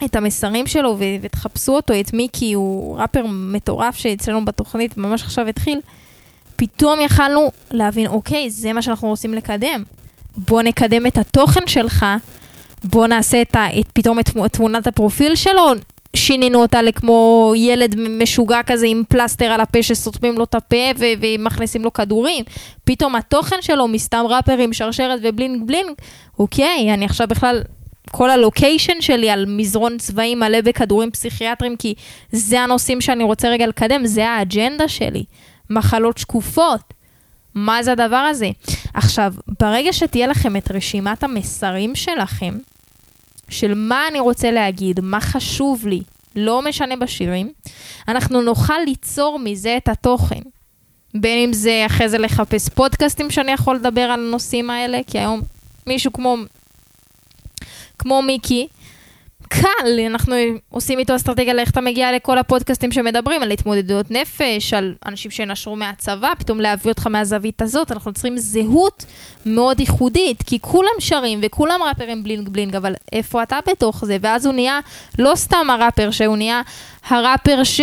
את 0.06 0.16
המסרים 0.16 0.68
שלו 0.68 0.96
ו- 1.00 1.04
ותחפשו 1.22 1.76
אותו, 1.76 1.94
את 2.00 2.14
מיקי, 2.14 2.54
הוא 2.54 2.98
ראפר 3.00 3.26
מטורף 3.28 3.96
שאצלנו 3.96 4.46
בתוכנית 4.46 4.98
ממש 4.98 5.24
עכשיו 5.24 5.48
התחיל, 5.48 5.80
פתאום 6.56 7.02
יכלנו 7.02 7.52
להבין, 7.72 8.08
אוקיי, 8.08 8.50
זה 8.50 8.74
מה 8.74 8.82
שאנחנו 8.82 9.08
רוצים 9.08 9.34
לקדם. 9.34 9.84
בוא 10.38 10.62
נקדם 10.62 11.08
את 11.08 11.18
התוכן 11.18 11.68
שלך, 11.68 12.06
בוא 12.84 13.08
נעשה 13.08 13.42
את, 13.42 13.56
ה- 13.56 13.80
את 13.80 13.86
פתאום 13.94 14.20
את 14.20 14.30
תמונת 14.52 14.88
הפרופיל 14.88 15.36
שלו, 15.36 15.72
שינינו 16.16 16.62
אותה 16.62 16.82
לכמו 16.82 17.54
ילד 17.56 17.96
משוגע 18.00 18.64
כזה 18.66 18.86
עם 18.88 19.04
פלסטר 19.10 19.46
על 19.46 19.62
הפה 19.62 19.84
שסותמים 19.84 20.38
לו 20.38 20.44
את 20.44 20.56
הפה 20.56 20.76
ו- 21.00 21.06
ומכניסים 21.22 21.84
לו 21.84 21.94
כדורים. 21.94 22.46
פתאום 22.84 23.16
התוכן 23.16 23.56
שלו 23.62 23.88
מסתם 23.88 24.24
ראפר 24.30 24.55
עם, 24.55 24.74
שרשרת 24.74 25.20
ו 25.24 25.31
bling 25.31 25.68
bling, 25.68 25.90
אוקיי, 26.40 26.94
אני 26.94 27.06
עכשיו 27.06 27.28
בכלל, 27.28 27.62
כל 28.10 28.30
ה 28.30 28.38
location 28.38 29.02
שלי 29.02 29.30
על 29.30 29.46
מזרון 29.48 29.98
צבאי 29.98 30.36
מלא 30.36 30.62
בכדורים 30.62 31.12
פסיכיאטרים, 31.12 31.76
כי 31.76 31.94
זה 32.32 32.62
הנושאים 32.62 33.02
שאני 33.02 33.24
רוצה 33.24 33.50
רגע 33.50 33.68
לקדם, 33.68 34.06
זה 34.06 34.30
האג'נדה 34.30 34.88
שלי. 34.88 35.24
מחלות 35.70 36.18
שקופות. 36.18 36.94
מה 37.56 37.84
זה 37.84 37.92
הדבר 37.92 38.16
הזה? 38.16 38.50
עכשיו, 38.94 39.34
ברגע 39.60 39.94
שתהיה 39.94 40.28
לכם 40.28 40.56
את 40.56 40.72
רשימת 40.72 41.24
המסרים 41.24 41.96
שלכם, 41.96 42.58
של 43.50 43.74
מה 43.76 44.08
אני 44.08 44.20
רוצה 44.20 44.52
להגיד, 44.52 45.00
מה 45.00 45.22
חשוב 45.22 45.88
לי, 45.88 46.02
לא 46.36 46.62
משנה 46.62 46.96
בשירים, 46.96 47.52
אנחנו 48.08 48.42
נוכל 48.42 48.80
ליצור 48.86 49.40
מזה 49.40 49.78
את 49.78 49.90
התוכן. 49.90 50.42
בין 51.14 51.40
אם 51.40 51.54
זה 51.54 51.84
אחרי 51.86 52.10
זה 52.10 52.18
לחפש 52.18 52.70
פודקאסטים 52.70 53.32
שאני 53.32 53.52
יכול 53.52 53.76
לדבר 53.76 54.02
על 54.02 54.20
הנושאים 54.20 54.70
האלה, 54.70 55.00
כי 55.08 55.20
היום 55.20 55.42
מישהו 55.88 56.14
כמו, 56.14 56.36
כמו 58.00 58.22
מיקי, 58.22 58.68
קל, 59.50 60.00
אנחנו 60.06 60.36
עושים 60.70 61.00
איתו 61.00 61.16
אסטרטגיה 61.16 61.54
לאיך 61.54 61.70
אתה 61.70 61.82
מגיע 61.82 62.12
לכל 62.12 62.38
הפודקאסטים 62.38 62.92
שמדברים 62.92 63.42
על 63.42 63.52
התמודדויות 63.52 64.12
נפש, 64.12 64.74
על 64.74 64.96
אנשים 65.06 65.32
שנשרו 65.32 65.76
מהצבא, 65.76 66.34
פתאום 66.40 66.60
להביא 66.60 66.92
אותך 66.92 67.08
מהזווית 67.08 67.62
הזאת, 67.62 67.92
אנחנו 67.92 68.14
צריכים 68.14 68.38
זהות 68.38 69.06
מאוד 69.46 69.80
ייחודית, 69.80 70.44
כי 70.44 70.60
כולם 70.62 70.92
שרים 71.00 71.40
וכולם 71.44 71.80
ראפרים 71.88 72.24
בלינג 72.24 72.50
בלינג, 72.50 72.76
אבל 72.76 72.94
איפה 73.12 73.44
אתה 73.44 73.58
בתוך 73.68 74.06
זה? 74.06 74.18
ואז 74.22 74.46
הוא 74.46 74.54
נהיה 74.54 74.80
לא 75.20 75.36
סתם 75.36 75.68
הראפר, 75.70 76.12
שהוא 76.12 76.38
נהיה 76.38 76.62
הראפר 77.10 77.64
ש... 77.64 77.82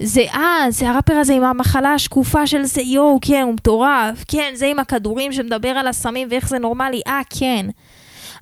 זה, 0.00 0.24
אה, 0.34 0.66
זה 0.68 0.90
הראפר 0.90 1.14
הזה 1.14 1.34
עם 1.34 1.44
המחלה 1.44 1.94
השקופה 1.94 2.46
של 2.46 2.62
זה, 2.62 2.80
יואו, 2.82 3.18
כן, 3.22 3.42
הוא 3.42 3.54
מטורף, 3.54 4.24
כן, 4.28 4.50
זה 4.54 4.66
עם 4.66 4.78
הכדורים 4.78 5.32
שמדבר 5.32 5.68
על 5.68 5.88
הסמים 5.88 6.28
ואיך 6.30 6.48
זה 6.48 6.58
נורמלי, 6.58 7.00
אה, 7.06 7.20
כן. 7.38 7.66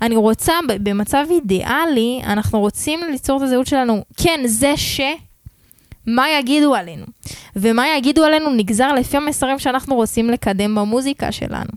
אני 0.03 0.17
רוצה, 0.17 0.53
במצב 0.83 1.27
אידיאלי, 1.31 2.21
אנחנו 2.27 2.61
רוצים 2.61 3.01
ליצור 3.11 3.37
את 3.37 3.43
הזהות 3.43 3.67
שלנו, 3.67 4.05
כן, 4.17 4.41
זה 4.47 4.77
ש... 4.77 5.01
מה 6.07 6.31
יגידו 6.31 6.75
עלינו? 6.75 7.07
ומה 7.57 7.85
יגידו 7.97 8.25
עלינו 8.25 8.51
נגזר 8.51 8.93
לפי 8.93 9.17
המסרים 9.17 9.59
שאנחנו 9.59 9.95
רוצים 9.95 10.31
לקדם 10.31 10.75
במוזיקה 10.75 11.33
שלנו. 11.33 11.71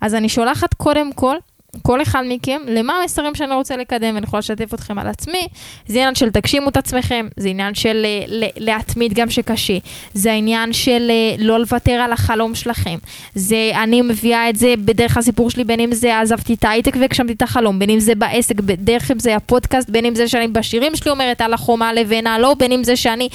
אז 0.00 0.14
אני 0.14 0.28
שולחת 0.28 0.74
קודם 0.74 1.12
כל 1.12 1.36
כל 1.82 2.02
אחד 2.02 2.22
מכם, 2.28 2.60
למה 2.68 2.92
המסרים 2.92 3.34
שאני 3.34 3.54
רוצה 3.54 3.76
לקדם, 3.76 4.14
ואני 4.14 4.24
יכולה 4.24 4.38
לשתף 4.38 4.74
אתכם 4.74 4.98
על 4.98 5.06
עצמי, 5.06 5.48
זה 5.86 5.98
עניין 5.98 6.14
של 6.14 6.30
תגשימו 6.30 6.68
את 6.68 6.76
עצמכם, 6.76 7.28
זה 7.36 7.48
עניין 7.48 7.74
של 7.74 8.06
uh, 8.26 8.30
להתמיד 8.56 9.14
גם 9.14 9.30
שקשה, 9.30 9.78
זה 10.14 10.32
העניין 10.32 10.72
של 10.72 11.10
uh, 11.38 11.42
לא 11.42 11.60
לוותר 11.60 11.92
על 11.92 12.12
החלום 12.12 12.54
שלכם, 12.54 12.98
זה, 13.34 13.70
אני 13.82 14.02
מביאה 14.02 14.50
את 14.50 14.56
זה 14.56 14.74
בדרך 14.84 15.16
הסיפור 15.16 15.50
שלי, 15.50 15.64
בין 15.64 15.80
אם 15.80 15.92
זה 15.92 16.20
עזבתי 16.20 16.54
את 16.54 16.64
ההייטק 16.64 16.96
והגשמתי 17.00 17.32
את 17.32 17.42
החלום, 17.42 17.78
בין 17.78 17.90
אם 17.90 18.00
זה 18.00 18.14
בעסק, 18.14 18.60
בדרך 18.60 19.10
אם 19.10 19.18
זה 19.18 19.36
הפודקאסט, 19.36 19.90
בין 19.90 20.04
אם 20.04 20.14
זה 20.14 20.28
שאני 20.28 20.48
בשירים 20.48 20.96
שלי 20.96 21.10
אומרת 21.10 21.40
על 21.40 21.54
החומה 21.54 21.92
לבנה, 21.92 22.38
לא, 22.38 22.54
בין 22.58 22.72
אם 22.72 22.84
זה 22.84 22.96
שאני 22.96 23.28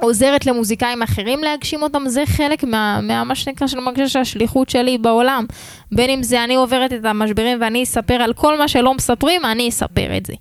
עוזרת 0.00 0.46
למוזיקאים 0.46 1.02
אחרים 1.02 1.42
להגשים 1.42 1.82
אותם, 1.82 2.08
זה 2.08 2.22
חלק 2.26 2.64
מה, 2.64 3.00
מה 3.02 3.24
מה 3.24 3.34
שנקרא 3.34 3.66
של 3.66 3.80
מרגיש 3.80 4.16
השליחות 4.16 4.70
שלי 4.70 4.98
בעולם. 4.98 5.46
בין 5.92 6.10
אם 6.10 6.22
זה 6.22 6.44
אני 6.44 6.54
עוברת 6.54 6.92
את 6.92 7.04
המשברים 7.04 7.58
ואני 7.60 7.82
אספר 7.82 8.14
על 8.14 8.32
כל 8.32 8.58
מה 8.58 8.68
שלא 8.68 8.94
מספרים, 8.94 9.44
אני 9.44 9.68
אספר 9.68 10.16
את 10.16 10.26
זה. 10.26 10.34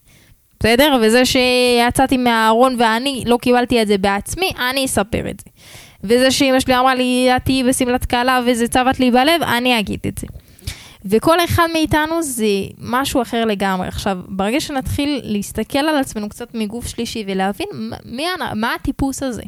בסדר? 0.60 1.00
וזה 1.01 1.25
שיצאתי 1.25 2.18
מהארון 2.18 2.75
ואני 2.80 3.24
לא 3.25 3.38
קיבלתי 3.38 3.82
את 3.82 3.88
זה 3.88 3.98
בעצמי, 3.98 4.51
אני 4.70 4.86
אספר 4.86 5.30
את 5.30 5.39
זה. 5.39 5.50
וזה 6.04 6.32
שאמא 6.32 6.60
שלי 6.60 6.78
אמרה 6.78 6.96
לי, 6.96 7.30
את 7.36 7.46
תהיי 7.46 7.63
בשמלת 7.63 8.06
כלה 8.06 8.42
וזה 8.46 8.68
צבט 8.68 9.00
לי 9.00 9.12
בלב, 9.12 9.44
אני 9.44 9.80
אגיד 9.80 10.00
את 10.08 10.18
זה. 10.18 10.28
וכל 11.06 11.38
אחד 11.44 11.68
מאיתנו 11.74 12.24
זה 12.24 12.46
משהו 12.77 13.22
אחר 13.22 13.46
לגמרי. 13.46 13.88
עכשיו, 13.88 14.18
ברגע 14.27 14.60
שנתחיל 14.60 15.22
להסתכל 15.24 15.79
על 15.79 15.98
עצמנו 15.98 16.29
קצת 16.29 16.48
מגוף 16.53 16.88
שלישי 16.88 17.24
ולהבין 17.27 17.68
מי, 18.06 18.25
מה 18.56 18.74
הטיפוס 18.74 19.24
הזה. 19.24 19.44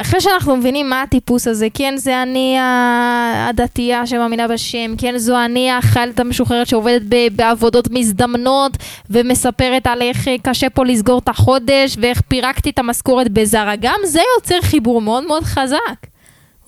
אחרי 0.00 0.20
שאנחנו 0.20 0.56
מבינים 0.56 0.90
מה 0.90 1.02
הטיפוס 1.02 1.46
הזה, 1.46 1.68
כן 1.74 1.94
זה 1.96 2.22
אני 2.22 2.56
הדתייה 3.48 4.06
שמאמינה 4.06 4.48
בשם, 4.48 4.94
כן 4.98 5.18
זו 5.18 5.44
אני 5.44 5.70
החיילת 5.70 6.20
המשוחררת 6.20 6.66
שעובדת 6.66 7.02
בעבודות 7.32 7.88
מזדמנות 7.90 8.72
ומספרת 9.10 9.86
על 9.86 10.02
איך 10.02 10.28
קשה 10.42 10.70
פה 10.70 10.84
לסגור 10.84 11.18
את 11.18 11.28
החודש 11.28 11.96
ואיך 12.00 12.20
פירקתי 12.20 12.70
את 12.70 12.78
המשכורת 12.78 13.28
בזרה, 13.28 13.76
גם 13.76 14.00
זה 14.04 14.20
יוצר 14.36 14.60
חיבור 14.62 15.00
מאוד 15.00 15.26
מאוד 15.26 15.42
חזק. 15.42 16.17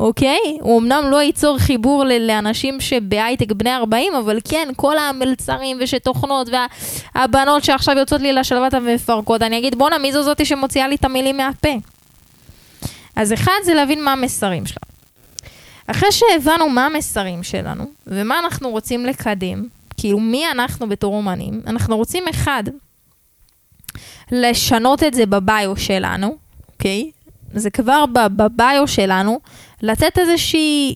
אוקיי? 0.01 0.59
הוא 0.61 0.81
אמנם 0.81 1.05
לא 1.11 1.23
ייצור 1.23 1.59
חיבור 1.59 2.05
לאנשים 2.05 2.81
שבהייטק 2.81 3.53
בני 3.53 3.75
40, 3.75 4.15
אבל 4.15 4.39
כן, 4.49 4.69
כל 4.77 4.99
המלצרים 4.99 5.79
ושתוכנות 5.81 6.49
והבנות 7.15 7.65
שעכשיו 7.65 7.99
יוצאות 7.99 8.21
לי 8.21 8.33
לשלוות 8.33 8.75
המפרקות, 8.75 9.43
אני 9.43 9.59
אגיד, 9.59 9.79
בואנה, 9.79 9.99
מי 9.99 10.13
זו 10.13 10.23
זאתי 10.23 10.45
שמוציאה 10.45 10.89
לי 10.89 10.95
את 10.95 11.05
המילים 11.05 11.37
מהפה? 11.37 11.69
אז 13.17 13.33
אחד 13.33 13.53
זה 13.65 13.75
להבין 13.75 14.05
מה 14.05 14.13
המסרים 14.13 14.67
שלנו. 14.67 14.91
אחרי 15.87 16.09
שהבנו 16.13 16.69
מה 16.69 16.87
המסרים 16.87 17.43
שלנו, 17.43 17.85
ומה 18.07 18.39
אנחנו 18.39 18.71
רוצים 18.71 19.07
לקדם, 19.07 19.65
כאילו 19.97 20.21
מי 20.21 20.51
אנחנו 20.51 20.89
בתור 20.89 21.15
אומנים, 21.15 21.61
אנחנו 21.67 21.97
רוצים 21.97 22.25
אחד, 22.31 22.65
לשנות 24.33 25.03
את 25.03 25.15
זה 25.15 25.27
בביו 25.27 25.77
שלנו, 25.77 26.37
אוקיי? 26.73 27.11
זה 27.55 27.71
כבר 27.71 28.05
בביו 28.37 28.85
שלנו, 28.87 29.41
לתת 29.83 30.19
איזושהי 30.19 30.95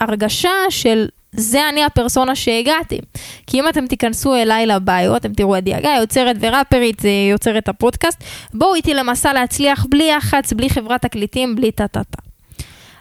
הרגשה 0.00 0.50
של 0.70 1.06
זה 1.36 1.68
אני 1.68 1.84
הפרסונה 1.84 2.34
שהגעתי. 2.34 3.00
כי 3.46 3.60
אם 3.60 3.68
אתם 3.68 3.86
תיכנסו 3.86 4.34
אליי 4.34 4.66
לביו, 4.66 5.16
אתם 5.16 5.32
תראו 5.32 5.58
את 5.58 5.64
דיאגה, 5.64 5.90
יוצרת 6.00 6.36
וראפרית, 6.40 7.00
זה 7.00 7.08
יוצרת 7.30 7.68
הפודקאסט, 7.68 8.24
בואו 8.54 8.74
איתי 8.74 8.94
למסע 8.94 9.32
להצליח 9.32 9.86
בלי 9.88 10.04
יח"צ, 10.04 10.52
בלי 10.52 10.70
חברת 10.70 11.02
תקליטים, 11.02 11.56
בלי 11.56 11.72
טה-טה-טה. 11.72 12.22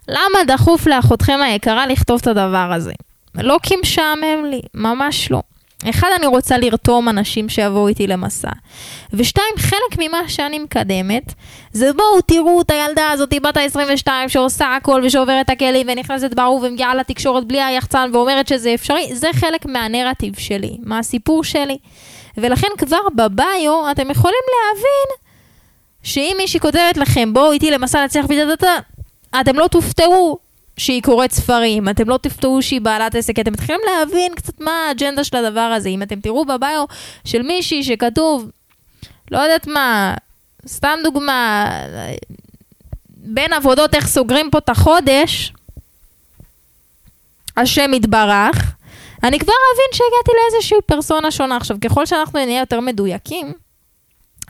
למה 0.07 0.43
דחוף 0.47 0.87
לאחותכם 0.87 1.39
היקרה 1.41 1.87
לכתוב 1.87 2.19
את 2.21 2.27
הדבר 2.27 2.71
הזה? 2.73 2.93
לא 3.35 3.57
כי 3.63 3.75
משעמם 3.81 4.45
לי, 4.49 4.61
ממש 4.73 5.31
לא. 5.31 5.41
אחד, 5.89 6.07
אני 6.19 6.27
רוצה 6.27 6.57
לרתום 6.57 7.09
אנשים 7.09 7.49
שיבואו 7.49 7.87
איתי 7.87 8.07
למסע. 8.07 8.49
ושתיים, 9.13 9.53
חלק 9.57 9.99
ממה 9.99 10.29
שאני 10.29 10.59
מקדמת, 10.59 11.33
זה 11.71 11.93
בואו 11.93 12.21
תראו 12.21 12.61
את 12.61 12.71
הילדה 12.71 13.09
הזאת, 13.09 13.33
בת 13.43 13.57
ה-22, 13.57 14.07
שעושה 14.27 14.75
הכל 14.75 15.01
ושעוברת 15.05 15.45
את 15.45 15.49
הכלים 15.49 15.87
ונכנסת 15.89 16.33
ברור 16.33 16.63
ומגיעה 16.63 16.95
לתקשורת 16.95 17.45
בלי 17.45 17.61
היחצן 17.61 18.09
ואומרת 18.13 18.47
שזה 18.47 18.73
אפשרי, 18.73 19.15
זה 19.15 19.27
חלק 19.33 19.65
מהנרטיב 19.65 20.33
שלי, 20.37 20.77
מהסיפור 20.83 21.43
שלי. 21.43 21.77
ולכן 22.37 22.67
כבר 22.77 22.97
בביו 23.15 23.91
אתם 23.91 24.11
יכולים 24.11 24.43
להבין 24.53 25.17
שאם 26.03 26.35
מישהי 26.37 26.59
כותבת 26.59 26.97
לכם, 26.97 27.33
בואו 27.33 27.51
איתי 27.51 27.71
למסע 27.71 28.01
להצליח 28.01 28.25
בדדתה, 28.25 28.75
אתם 29.41 29.55
לא 29.55 29.67
תופתעו 29.67 30.37
שהיא 30.77 31.03
קוראת 31.03 31.31
ספרים, 31.31 31.89
אתם 31.89 32.09
לא 32.09 32.17
תפתעו 32.17 32.61
שהיא 32.61 32.81
בעלת 32.81 33.15
עסק, 33.15 33.39
אתם 33.39 33.53
מתחילים 33.53 33.81
להבין 33.85 34.35
קצת 34.35 34.61
מה 34.61 34.71
האג'נדה 34.87 35.23
של 35.23 35.37
הדבר 35.37 35.59
הזה. 35.59 35.89
אם 35.89 36.03
אתם 36.03 36.19
תראו 36.19 36.45
בביו 36.45 36.85
של 37.25 37.41
מישהי 37.41 37.83
שכתוב, 37.83 38.49
לא 39.31 39.37
יודעת 39.37 39.67
מה, 39.67 40.15
סתם 40.67 40.99
דוגמה, 41.03 41.69
בין 43.09 43.53
עבודות 43.53 43.95
איך 43.95 44.07
סוגרים 44.07 44.49
פה 44.51 44.57
את 44.57 44.69
החודש, 44.69 45.53
השם 47.57 47.93
יתברך, 47.93 48.73
אני 49.23 49.39
כבר 49.39 49.53
אבין 49.73 49.89
שהגעתי 49.93 50.31
לאיזושהי 50.41 50.77
פרסונה 50.85 51.31
שונה. 51.31 51.57
עכשיו, 51.57 51.77
ככל 51.81 52.05
שאנחנו 52.05 52.45
נהיה 52.45 52.59
יותר 52.59 52.79
מדויקים, 52.79 53.53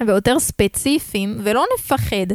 ויותר 0.07 0.39
ספציפיים, 0.39 1.37
ולא 1.43 1.65
נפחד. 1.77 2.33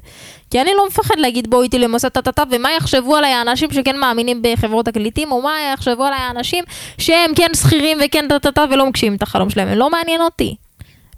כי 0.50 0.60
אני 0.60 0.70
לא 0.76 0.86
מפחד 0.86 1.14
להגיד 1.18 1.50
בואו 1.50 1.62
איתי 1.62 1.78
למוסד 1.78 2.08
טה-טה-טה, 2.08 2.42
ומה 2.50 2.68
יחשבו 2.76 3.16
עליי 3.16 3.32
האנשים 3.32 3.70
שכן 3.70 3.96
מאמינים 3.96 4.42
בחברות 4.42 4.86
תקליטים, 4.86 5.32
או 5.32 5.42
מה 5.42 5.54
יחשבו 5.74 6.04
עליי 6.04 6.18
האנשים 6.18 6.64
שהם 6.98 7.30
כן 7.36 7.50
שכירים 7.54 7.98
וכן 8.04 8.28
טה-טה-טה 8.28 8.64
ולא 8.70 8.86
מגשימים 8.86 9.16
את 9.16 9.22
החלום 9.22 9.50
שלהם, 9.50 9.68
הם 9.68 9.78
לא 9.78 9.90
מעניין 9.90 10.20
אותי. 10.20 10.56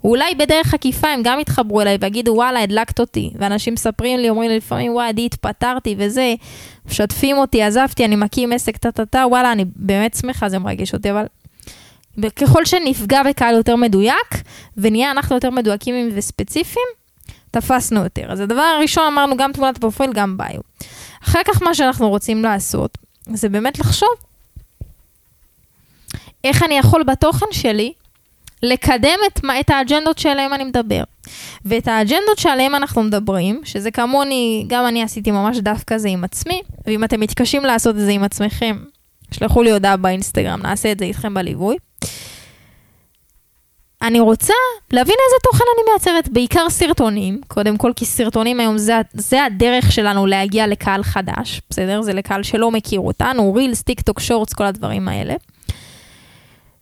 אולי 0.03 0.35
בדרך 0.35 0.73
עקיפה 0.73 1.07
הם 1.07 1.21
גם 1.23 1.39
יתחברו 1.39 1.81
אליי 1.81 1.97
ויגידו 2.01 2.31
וואלה 2.31 2.63
הדלקת 2.63 2.99
אותי 2.99 3.31
ואנשים 3.35 3.73
מספרים 3.73 4.19
לי 4.19 4.29
אומרים 4.29 4.49
לי 4.49 4.57
לפעמים 4.57 4.93
וואי 4.93 5.07
עדי 5.07 5.25
התפטרתי 5.25 5.95
וזה 5.97 6.33
משתפים 6.85 7.37
אותי 7.37 7.63
עזבתי 7.63 8.05
אני 8.05 8.15
מקים 8.15 8.53
עסק 8.53 8.77
טה 8.77 8.91
טה 8.91 9.05
טה 9.05 9.25
וואלה 9.27 9.51
אני 9.51 9.65
באמת 9.75 10.13
שמחה 10.13 10.49
זה 10.49 10.59
מרגש 10.59 10.93
אותי 10.93 11.11
אבל 11.11 11.25
וככל 12.17 12.65
שנפגע 12.65 13.23
בקהל 13.23 13.55
יותר 13.55 13.75
מדויק, 13.75 14.35
ונהיה 14.77 15.11
אנחנו 15.11 15.35
יותר 15.35 15.49
מדויקים 15.49 16.09
וספציפיים, 16.15 16.85
תפסנו 17.51 18.03
יותר. 18.03 18.31
אז 18.31 18.39
הדבר 18.39 18.61
הראשון 18.61 19.03
אמרנו 19.13 19.37
גם 19.37 19.51
תמונת 19.51 19.77
פרופיל, 19.77 20.13
גם 20.13 20.37
ביו. 20.37 20.61
אחר 21.23 21.39
כך 21.45 21.61
מה 21.61 21.75
שאנחנו 21.75 22.09
רוצים 22.09 22.43
לעשות, 22.43 22.97
זה 23.33 23.49
באמת 23.49 23.79
לחשוב 23.79 24.09
איך 26.43 26.63
אני 26.63 26.77
יכול 26.77 27.03
בתוכן 27.03 27.45
שלי 27.51 27.93
לקדם 28.63 29.17
את, 29.27 29.39
את 29.59 29.69
האג'נדות 29.69 30.17
שעליהן 30.17 30.53
אני 30.53 30.63
מדבר. 30.63 31.03
ואת 31.65 31.87
האג'נדות 31.87 32.37
שעליהן 32.37 32.75
אנחנו 32.75 33.03
מדברים, 33.03 33.61
שזה 33.63 33.91
כמוני, 33.91 34.65
גם 34.67 34.87
אני 34.87 35.03
עשיתי 35.03 35.31
ממש 35.31 35.57
דף 35.57 35.83
כזה 35.87 36.09
עם 36.09 36.23
עצמי, 36.23 36.61
ואם 36.87 37.03
אתם 37.03 37.19
מתקשים 37.19 37.65
לעשות 37.65 37.95
את 37.95 38.01
זה 38.01 38.11
עם 38.11 38.23
עצמכם, 38.23 38.77
שלחו 39.31 39.63
לי 39.63 39.71
הודעה 39.71 39.97
באינסטגרם, 39.97 40.61
נעשה 40.61 40.91
את 40.91 40.99
זה 40.99 41.05
איתכם 41.05 41.33
בליווי. 41.33 41.77
אני 44.01 44.19
רוצה 44.19 44.53
להבין 44.91 45.15
איזה 45.27 45.35
תוכן 45.43 45.63
אני 45.75 45.91
מייצרת, 45.91 46.29
בעיקר 46.29 46.69
סרטונים, 46.69 47.41
קודם 47.47 47.77
כל 47.77 47.91
כי 47.95 48.05
סרטונים 48.05 48.59
היום 48.59 48.77
זה, 48.77 49.01
זה 49.13 49.45
הדרך 49.45 49.91
שלנו 49.91 50.25
להגיע 50.25 50.67
לקהל 50.67 51.03
חדש, 51.03 51.61
בסדר? 51.69 52.01
זה 52.01 52.13
לקהל 52.13 52.43
שלא 52.43 52.71
מכיר 52.71 52.99
אותנו, 52.99 53.53
רילס, 53.53 53.81
טיק 53.81 54.01
טוק, 54.01 54.19
שורטס, 54.19 54.53
כל 54.53 54.63
הדברים 54.63 55.07
האלה. 55.07 55.33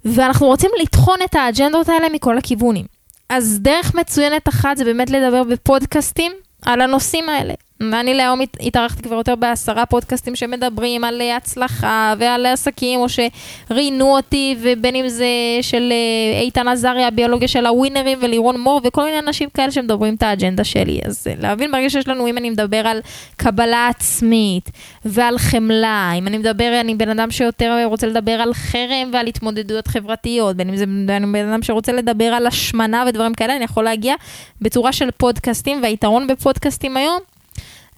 ואנחנו 0.05 0.47
רוצים 0.47 0.69
לטחון 0.81 1.17
את 1.25 1.35
האג'נדות 1.35 1.89
האלה 1.89 2.09
מכל 2.09 2.37
הכיוונים. 2.37 2.85
אז 3.29 3.59
דרך 3.61 3.95
מצוינת 3.95 4.49
אחת 4.49 4.77
זה 4.77 4.85
באמת 4.85 5.09
לדבר 5.09 5.43
בפודקאסטים 5.43 6.31
על 6.65 6.81
הנושאים 6.81 7.29
האלה. 7.29 7.53
ואני 7.81 8.13
להיום 8.13 8.39
התארחתי 8.59 9.03
כבר 9.03 9.15
יותר 9.15 9.35
בעשרה 9.35 9.85
פודקאסטים 9.85 10.35
שמדברים 10.35 11.03
על 11.03 11.21
הצלחה 11.21 12.13
ועל 12.19 12.45
עסקים, 12.45 12.99
או 12.99 13.05
שראיינו 13.09 14.15
אותי, 14.15 14.55
ובין 14.61 14.95
אם 14.95 15.07
זה 15.07 15.25
של 15.61 15.91
אה, 15.91 16.41
איתן 16.41 16.67
עזריה, 16.67 17.07
הביולוגיה 17.07 17.47
של 17.47 17.65
הווינרים, 17.65 18.17
ולירון 18.21 18.61
מור, 18.61 18.81
וכל 18.83 19.03
מיני 19.05 19.19
אנשים 19.19 19.49
כאלה 19.49 19.71
שמדברים 19.71 20.15
את 20.15 20.23
האג'נדה 20.23 20.63
שלי. 20.63 20.99
אז 21.05 21.27
אה, 21.27 21.33
להבין 21.39 21.71
ברגע 21.71 21.89
שיש 21.89 22.07
לנו, 22.07 22.27
אם 22.27 22.37
אני 22.37 22.49
מדבר 22.49 22.87
על 22.87 23.01
קבלה 23.37 23.87
עצמית 23.87 24.69
ועל 25.05 25.37
חמלה, 25.37 26.11
אם 26.17 26.27
אני 26.27 26.37
מדבר, 26.37 26.77
אני 26.81 26.95
בן 26.95 27.09
אדם 27.09 27.31
שיותר 27.31 27.85
רוצה 27.85 28.07
לדבר 28.07 28.31
על 28.31 28.53
חרם 28.53 29.09
ועל 29.13 29.27
התמודדויות 29.27 29.87
חברתיות, 29.87 30.55
בין 30.55 30.69
אם 30.69 30.75
זה 30.75 30.85
בן 31.05 31.49
אדם 31.49 31.63
שרוצה 31.63 31.91
לדבר 31.91 32.25
על 32.25 32.47
השמנה 32.47 33.03
ודברים 33.07 33.33
כאלה, 33.33 33.55
אני 33.55 33.63
יכול 33.63 33.83
להגיע 33.83 34.15
בצורה 34.61 34.91
של 34.91 35.11
פודקאסטים, 35.11 35.83
והיתרון 35.83 36.27
בפודקאסטים 36.27 36.97
היום, 36.97 37.19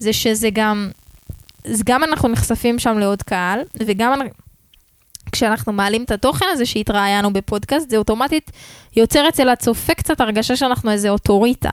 זה 0.01 0.13
שזה 0.13 0.49
גם, 0.53 0.89
זה 1.63 1.83
גם 1.85 2.03
אנחנו 2.03 2.29
נחשפים 2.29 2.79
שם 2.79 2.97
לעוד 2.97 3.21
קהל, 3.23 3.59
וגם 3.75 4.13
כשאנחנו 5.31 5.73
מעלים 5.73 6.03
את 6.03 6.11
התוכן 6.11 6.45
הזה 6.51 6.65
שהתראיינו 6.65 7.33
בפודקאסט, 7.33 7.89
זה 7.89 7.97
אוטומטית 7.97 8.51
יוצר 8.95 9.29
אצל 9.29 9.49
הצופה 9.49 9.93
קצת 9.93 10.21
הרגשה 10.21 10.55
שאנחנו 10.55 10.91
איזה 10.91 11.09
אוטוריטה. 11.09 11.69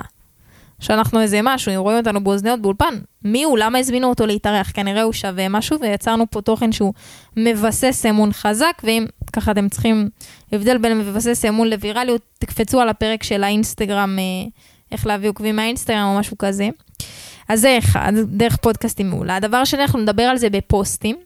שאנחנו 0.80 1.20
איזה 1.20 1.40
משהו, 1.42 1.72
אם 1.74 1.80
רואים 1.80 1.98
אותנו 1.98 2.24
באוזניות 2.24 2.62
באולפן, 2.62 2.98
מי 3.24 3.44
הוא? 3.44 3.58
למה 3.58 3.78
הזמינו 3.78 4.08
אותו 4.08 4.26
להתארח? 4.26 4.70
כנראה 4.74 5.02
הוא 5.02 5.12
שווה 5.12 5.48
משהו, 5.48 5.80
ויצרנו 5.80 6.30
פה 6.30 6.40
תוכן 6.40 6.72
שהוא 6.72 6.92
מבסס 7.36 8.06
אמון 8.06 8.32
חזק, 8.32 8.82
ואם 8.84 9.06
ככה 9.32 9.50
אתם 9.50 9.68
צריכים 9.68 10.08
הבדל 10.52 10.78
בין 10.78 10.98
מבסס 10.98 11.44
אמון 11.44 11.68
לווירליות, 11.70 12.22
תקפצו 12.38 12.80
על 12.80 12.88
הפרק 12.88 13.22
של 13.22 13.44
האינסטגרם, 13.44 14.18
אה, 14.18 14.48
איך 14.92 15.06
להביא 15.06 15.28
עוקבים 15.28 15.56
מהאינסטגרם 15.56 16.04
או 16.04 16.18
משהו 16.18 16.38
כזה. 16.38 16.68
אז 17.48 17.60
זה 17.60 17.78
אחד, 17.78 18.12
דרך 18.24 18.56
פודקאסטים 18.56 19.10
מעולה. 19.10 19.36
הדבר 19.36 19.56
השני, 19.56 19.82
אנחנו 19.82 19.98
נדבר 19.98 20.22
על 20.22 20.36
זה 20.36 20.50
בפוסטים. 20.50 21.16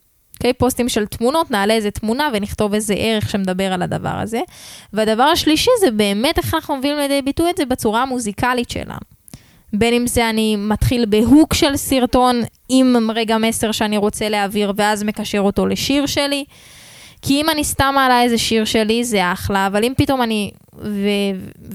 אוקיי? 0.43 0.52
פוסטים 0.52 0.88
של 0.88 1.07
תמונות, 1.07 1.50
נעלה 1.50 1.75
איזה 1.75 1.91
תמונה 1.91 2.29
ונכתוב 2.33 2.75
איזה 2.75 2.95
ערך 2.95 3.31
שמדבר 3.31 3.73
על 3.73 3.83
הדבר 3.83 4.19
הזה. 4.19 4.41
והדבר 4.93 5.23
השלישי 5.23 5.71
זה 5.81 5.91
באמת 5.91 6.38
איך 6.38 6.55
אנחנו 6.55 6.76
מביאים 6.76 6.97
לידי 6.97 7.23
ביטוי 7.23 7.50
את 7.50 7.57
זה 7.57 7.64
בצורה 7.64 8.02
המוזיקלית 8.02 8.71
שלנו. 8.71 9.00
בין 9.73 9.95
אם 9.95 10.07
זה 10.07 10.31
אני 10.31 10.57
מתחיל 10.57 11.07
בהוק 11.07 11.55
של 11.55 11.76
סרטון 11.76 12.41
עם 12.69 13.11
רגע 13.14 13.38
מסר 13.38 13.73
שאני 13.73 13.97
רוצה 13.97 14.29
להעביר 14.29 14.73
ואז 14.76 15.02
מקשר 15.02 15.41
אותו 15.41 15.67
לשיר 15.67 16.07
שלי. 16.07 16.45
כי 17.23 17.41
אם 17.41 17.50
אני 17.50 17.64
סתם 17.64 17.93
מעלה 17.95 18.23
איזה 18.23 18.38
שיר 18.38 18.64
שלי 18.64 19.05
זה 19.05 19.33
אחלה, 19.33 19.67
אבל 19.67 19.85
אם 19.85 19.93
פתאום 19.97 20.23
אני, 20.23 20.50
ו, 20.75 21.09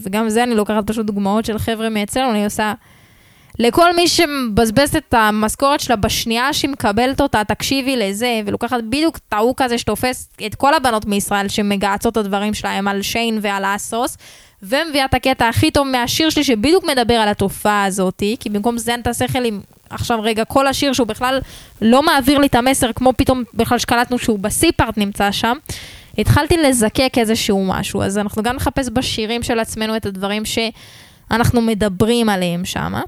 וגם 0.04 0.30
זה 0.30 0.44
אני 0.44 0.56
לוקחת 0.56 0.88
פשוט 0.88 1.06
דוגמאות 1.06 1.46
של 1.46 1.58
חבר'ה 1.58 1.89
מאצלנו, 1.89 2.32
אני 2.32 2.46
עושה 2.46 2.74
לכל 3.60 3.96
מי 3.96 4.08
שמבזבז 4.08 4.96
את 4.96 5.14
המשכורת 5.14 5.80
שלה 5.80 5.96
בשנייה 5.96 6.54
שהיא 6.54 6.72
מקבלת 6.72 7.22
אותה, 7.22 7.44
תקשיבי 7.44 7.96
לזה, 7.96 8.42
ולוקחת 8.46 8.84
בדיוק 8.84 9.18
את 9.18 9.34
ההוא 9.34 9.54
כזה 9.58 9.78
שתופס 9.78 10.30
את 10.46 10.56
כל 10.56 10.74
הבנות 10.74 11.06
מישראל 11.06 11.48
שמגהצות 11.48 12.12
את 12.12 12.18
הדברים 12.18 12.54
שלהם 12.54 12.88
על 12.88 13.02
שיין 13.02 13.40
ועל 13.42 13.66
אסוס, 13.66 14.18
ומביאה 14.64 15.06
את 15.06 15.14
הקטע 15.14 15.48
הכי 15.48 15.72
טוב 15.72 15.88
מהשיר 15.88 16.30
שלי 16.30 16.44
שבדיוק 16.44 16.84
מדבר 16.84 17.14
על 17.14 17.30
התופעה 17.30 17.86
הזאת, 17.86 18.24
כי 18.39 18.50
במקום 18.50 18.78
זה 18.78 18.93
אני 18.93 19.04
תעשה 19.04 19.28
שכל 19.28 19.46
עם 19.46 19.62
עכשיו 19.89 20.20
רגע 20.22 20.46
כל 20.46 20.67
השיר 20.67 20.93
שהוא 20.93 21.08
בכלל 21.08 21.39
לא 21.82 22.04
מעביר 22.04 22.38
לי 22.38 22.48
את 22.48 22.56
המסר, 22.56 22.91
כמו 22.96 23.13
פתאום 23.17 23.43
בכלל 23.54 23.78
שקלטנו 23.78 24.20
שהוא 24.20 24.39
בסי-פארט 24.39 24.98
נמצא 24.98 25.32
שם. 25.32 25.58
התחלתי 26.17 26.58
לזקק 26.58 27.13
איזשהו 27.17 27.65
משהו, 27.65 28.02
אז 28.02 28.17
אנחנו 28.17 28.43
גם 28.43 28.56
נחפש 28.56 28.89
בשירים 28.93 29.43
של 29.43 29.60
עצמנו 29.60 29.96
את 29.96 30.06
הדברים 30.06 30.43
שאנחנו 30.46 31.62
מדברים 31.62 32.30
עליהם 32.30 32.65
שמה. 32.65 33.02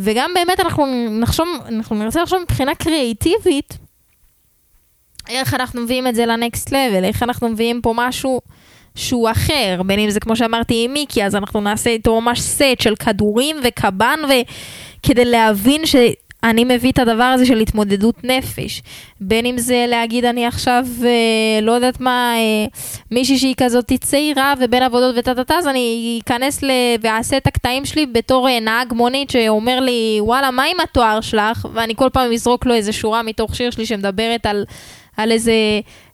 וגם 0.00 0.30
באמת 0.34 0.60
אנחנו 0.60 0.86
נחשוב, 1.10 1.48
אנחנו 1.66 1.96
נרצה 1.96 2.22
לחשוב 2.22 2.42
מבחינה 2.42 2.74
קריאיטיבית, 2.74 3.78
איך 5.28 5.54
אנחנו 5.54 5.80
מביאים 5.80 6.06
את 6.06 6.14
זה 6.14 6.26
לנקסט 6.26 6.70
לבל, 6.72 7.04
איך 7.04 7.22
אנחנו 7.22 7.48
מביאים 7.48 7.80
פה 7.82 7.92
משהו 7.96 8.40
שהוא 8.94 9.30
אחר, 9.30 9.82
בין 9.86 9.98
אם 10.00 10.10
זה 10.10 10.20
כמו 10.20 10.36
שאמרתי 10.36 10.84
עם 10.84 10.92
מיקי, 10.92 11.24
אז 11.24 11.36
אנחנו 11.36 11.60
נעשה 11.60 11.90
איתו 11.90 12.20
ממש 12.20 12.40
סט 12.40 12.80
של 12.80 12.96
כדורים 12.96 13.56
וקב"ן, 13.64 14.18
וכדי 14.28 15.24
להבין 15.24 15.86
ש... 15.86 15.96
אני 16.44 16.64
מביא 16.64 16.92
את 16.92 16.98
הדבר 16.98 17.24
הזה 17.24 17.46
של 17.46 17.58
התמודדות 17.58 18.24
נפש. 18.24 18.82
בין 19.20 19.46
אם 19.46 19.58
זה 19.58 19.84
להגיד 19.88 20.24
אני 20.24 20.46
עכשיו, 20.46 20.86
אה, 21.04 21.60
לא 21.62 21.72
יודעת 21.72 22.00
מה, 22.00 22.34
אה, 22.36 22.66
מישהי 23.10 23.38
שהיא 23.38 23.54
כזאת 23.56 23.92
צעירה 24.00 24.54
ובין 24.60 24.82
עבודות 24.82 25.14
וטה 25.18 25.34
טה 25.34 25.44
טה, 25.44 25.54
אז 25.54 25.66
אני 25.66 26.20
אכנס 26.24 26.62
ל... 26.62 26.70
ואעשה 27.00 27.36
את 27.36 27.46
הקטעים 27.46 27.84
שלי 27.84 28.06
בתור 28.06 28.48
אה, 28.48 28.60
נהג 28.60 28.92
מונית 28.92 29.30
שאומר 29.30 29.80
לי, 29.80 30.18
וואלה, 30.20 30.50
מה 30.50 30.64
עם 30.64 30.80
התואר 30.80 31.20
שלך? 31.20 31.68
ואני 31.72 31.94
כל 31.96 32.08
פעם 32.12 32.32
אזרוק 32.32 32.66
לו 32.66 32.74
איזה 32.74 32.92
שורה 32.92 33.22
מתוך 33.22 33.56
שיר 33.56 33.70
שלי 33.70 33.86
שמדברת 33.86 34.46
על, 34.46 34.64
על 35.16 35.32
איזה 35.32 35.52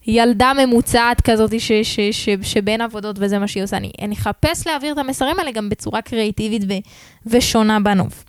ילדה 0.07 0.53
ממוצעת 0.59 1.21
כזאת 1.21 1.61
ש, 1.61 1.73
ש, 1.73 2.01
ש, 2.01 2.29
שבין 2.43 2.81
עבודות 2.81 3.17
וזה 3.19 3.39
מה 3.39 3.49
שהיא 3.49 3.65
עושה. 3.65 3.77
אני, 3.77 3.91
אני 4.03 4.15
אחפש 4.15 4.67
להעביר 4.67 4.93
את 4.93 4.99
המסרים 4.99 5.39
האלה 5.39 5.51
גם 5.51 5.69
בצורה 5.69 6.03
קריאיטיבית 6.03 6.63
ו, 6.69 6.73
ושונה 7.27 7.81
בנוף. 7.81 8.26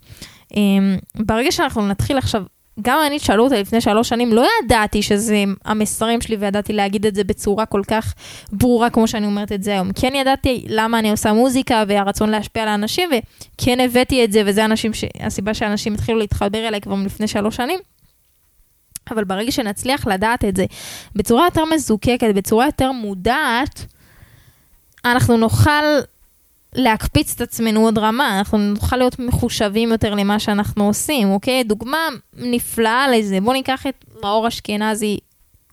אמ, 0.55 0.97
ברגע 1.15 1.51
שאנחנו 1.51 1.88
נתחיל 1.88 2.17
עכשיו, 2.17 2.43
גם 2.81 2.99
אני, 3.07 3.19
שאלו 3.19 3.43
אותי 3.43 3.55
לפני 3.55 3.81
שלוש 3.81 4.10
שנים, 4.10 4.33
לא 4.33 4.45
ידעתי 4.63 5.01
שזה 5.01 5.43
המסרים 5.65 6.21
שלי 6.21 6.36
וידעתי 6.36 6.73
להגיד 6.73 7.05
את 7.05 7.15
זה 7.15 7.23
בצורה 7.23 7.65
כל 7.65 7.81
כך 7.88 8.13
ברורה 8.51 8.89
כמו 8.89 9.07
שאני 9.07 9.25
אומרת 9.25 9.51
את 9.51 9.63
זה 9.63 9.71
היום. 9.71 9.89
כן 9.95 10.15
ידעתי 10.15 10.65
למה 10.67 10.99
אני 10.99 11.12
עושה 11.12 11.33
מוזיקה 11.33 11.83
והרצון 11.88 12.29
להשפיע 12.29 12.63
על 12.63 12.69
האנשים, 12.69 13.10
וכן 13.10 13.79
הבאתי 13.79 14.23
את 14.23 14.31
זה, 14.31 14.41
וזה 14.45 14.65
אנשים 14.65 14.93
ש... 14.93 15.03
הסיבה 15.19 15.53
שאנשים 15.53 15.93
התחילו 15.93 16.19
להתחבר 16.19 16.67
אליי 16.67 16.81
כבר 16.81 16.95
לפני 17.05 17.27
שלוש 17.27 17.55
שנים. 17.55 17.79
אבל 19.12 19.23
ברגע 19.23 19.51
שנצליח 19.51 20.07
לדעת 20.07 20.45
את 20.45 20.55
זה 20.55 20.65
בצורה 21.15 21.45
יותר 21.45 21.65
מזוקקת, 21.65 22.36
בצורה 22.36 22.65
יותר 22.65 22.91
מודעת, 22.91 23.86
אנחנו 25.05 25.38
נוכל 25.38 25.83
להקפיץ 26.77 27.33
את 27.35 27.41
עצמנו 27.41 27.81
עוד 27.81 27.97
רמה, 27.97 28.37
אנחנו 28.37 28.57
נוכל 28.57 28.97
להיות 28.97 29.19
מחושבים 29.19 29.91
יותר 29.91 30.15
למה 30.15 30.39
שאנחנו 30.39 30.87
עושים, 30.87 31.29
אוקיי? 31.29 31.63
דוגמה 31.63 31.97
נפלאה 32.33 33.07
לזה, 33.07 33.41
בואו 33.41 33.53
ניקח 33.53 33.87
את 33.87 34.05
מאור 34.23 34.47
אשכנזי, 34.47 35.17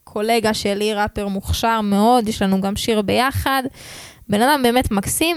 קולגה 0.04 0.54
שלי, 0.54 0.94
ראפר 0.94 1.28
מוכשר 1.28 1.80
מאוד, 1.80 2.28
יש 2.28 2.42
לנו 2.42 2.60
גם 2.60 2.76
שיר 2.76 3.02
ביחד. 3.02 3.62
בן 4.28 4.42
אדם 4.42 4.60
באמת 4.62 4.90
מקסים, 4.90 5.36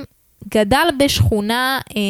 גדל 0.50 0.88
בשכונה 1.00 1.80
אה, 1.96 2.02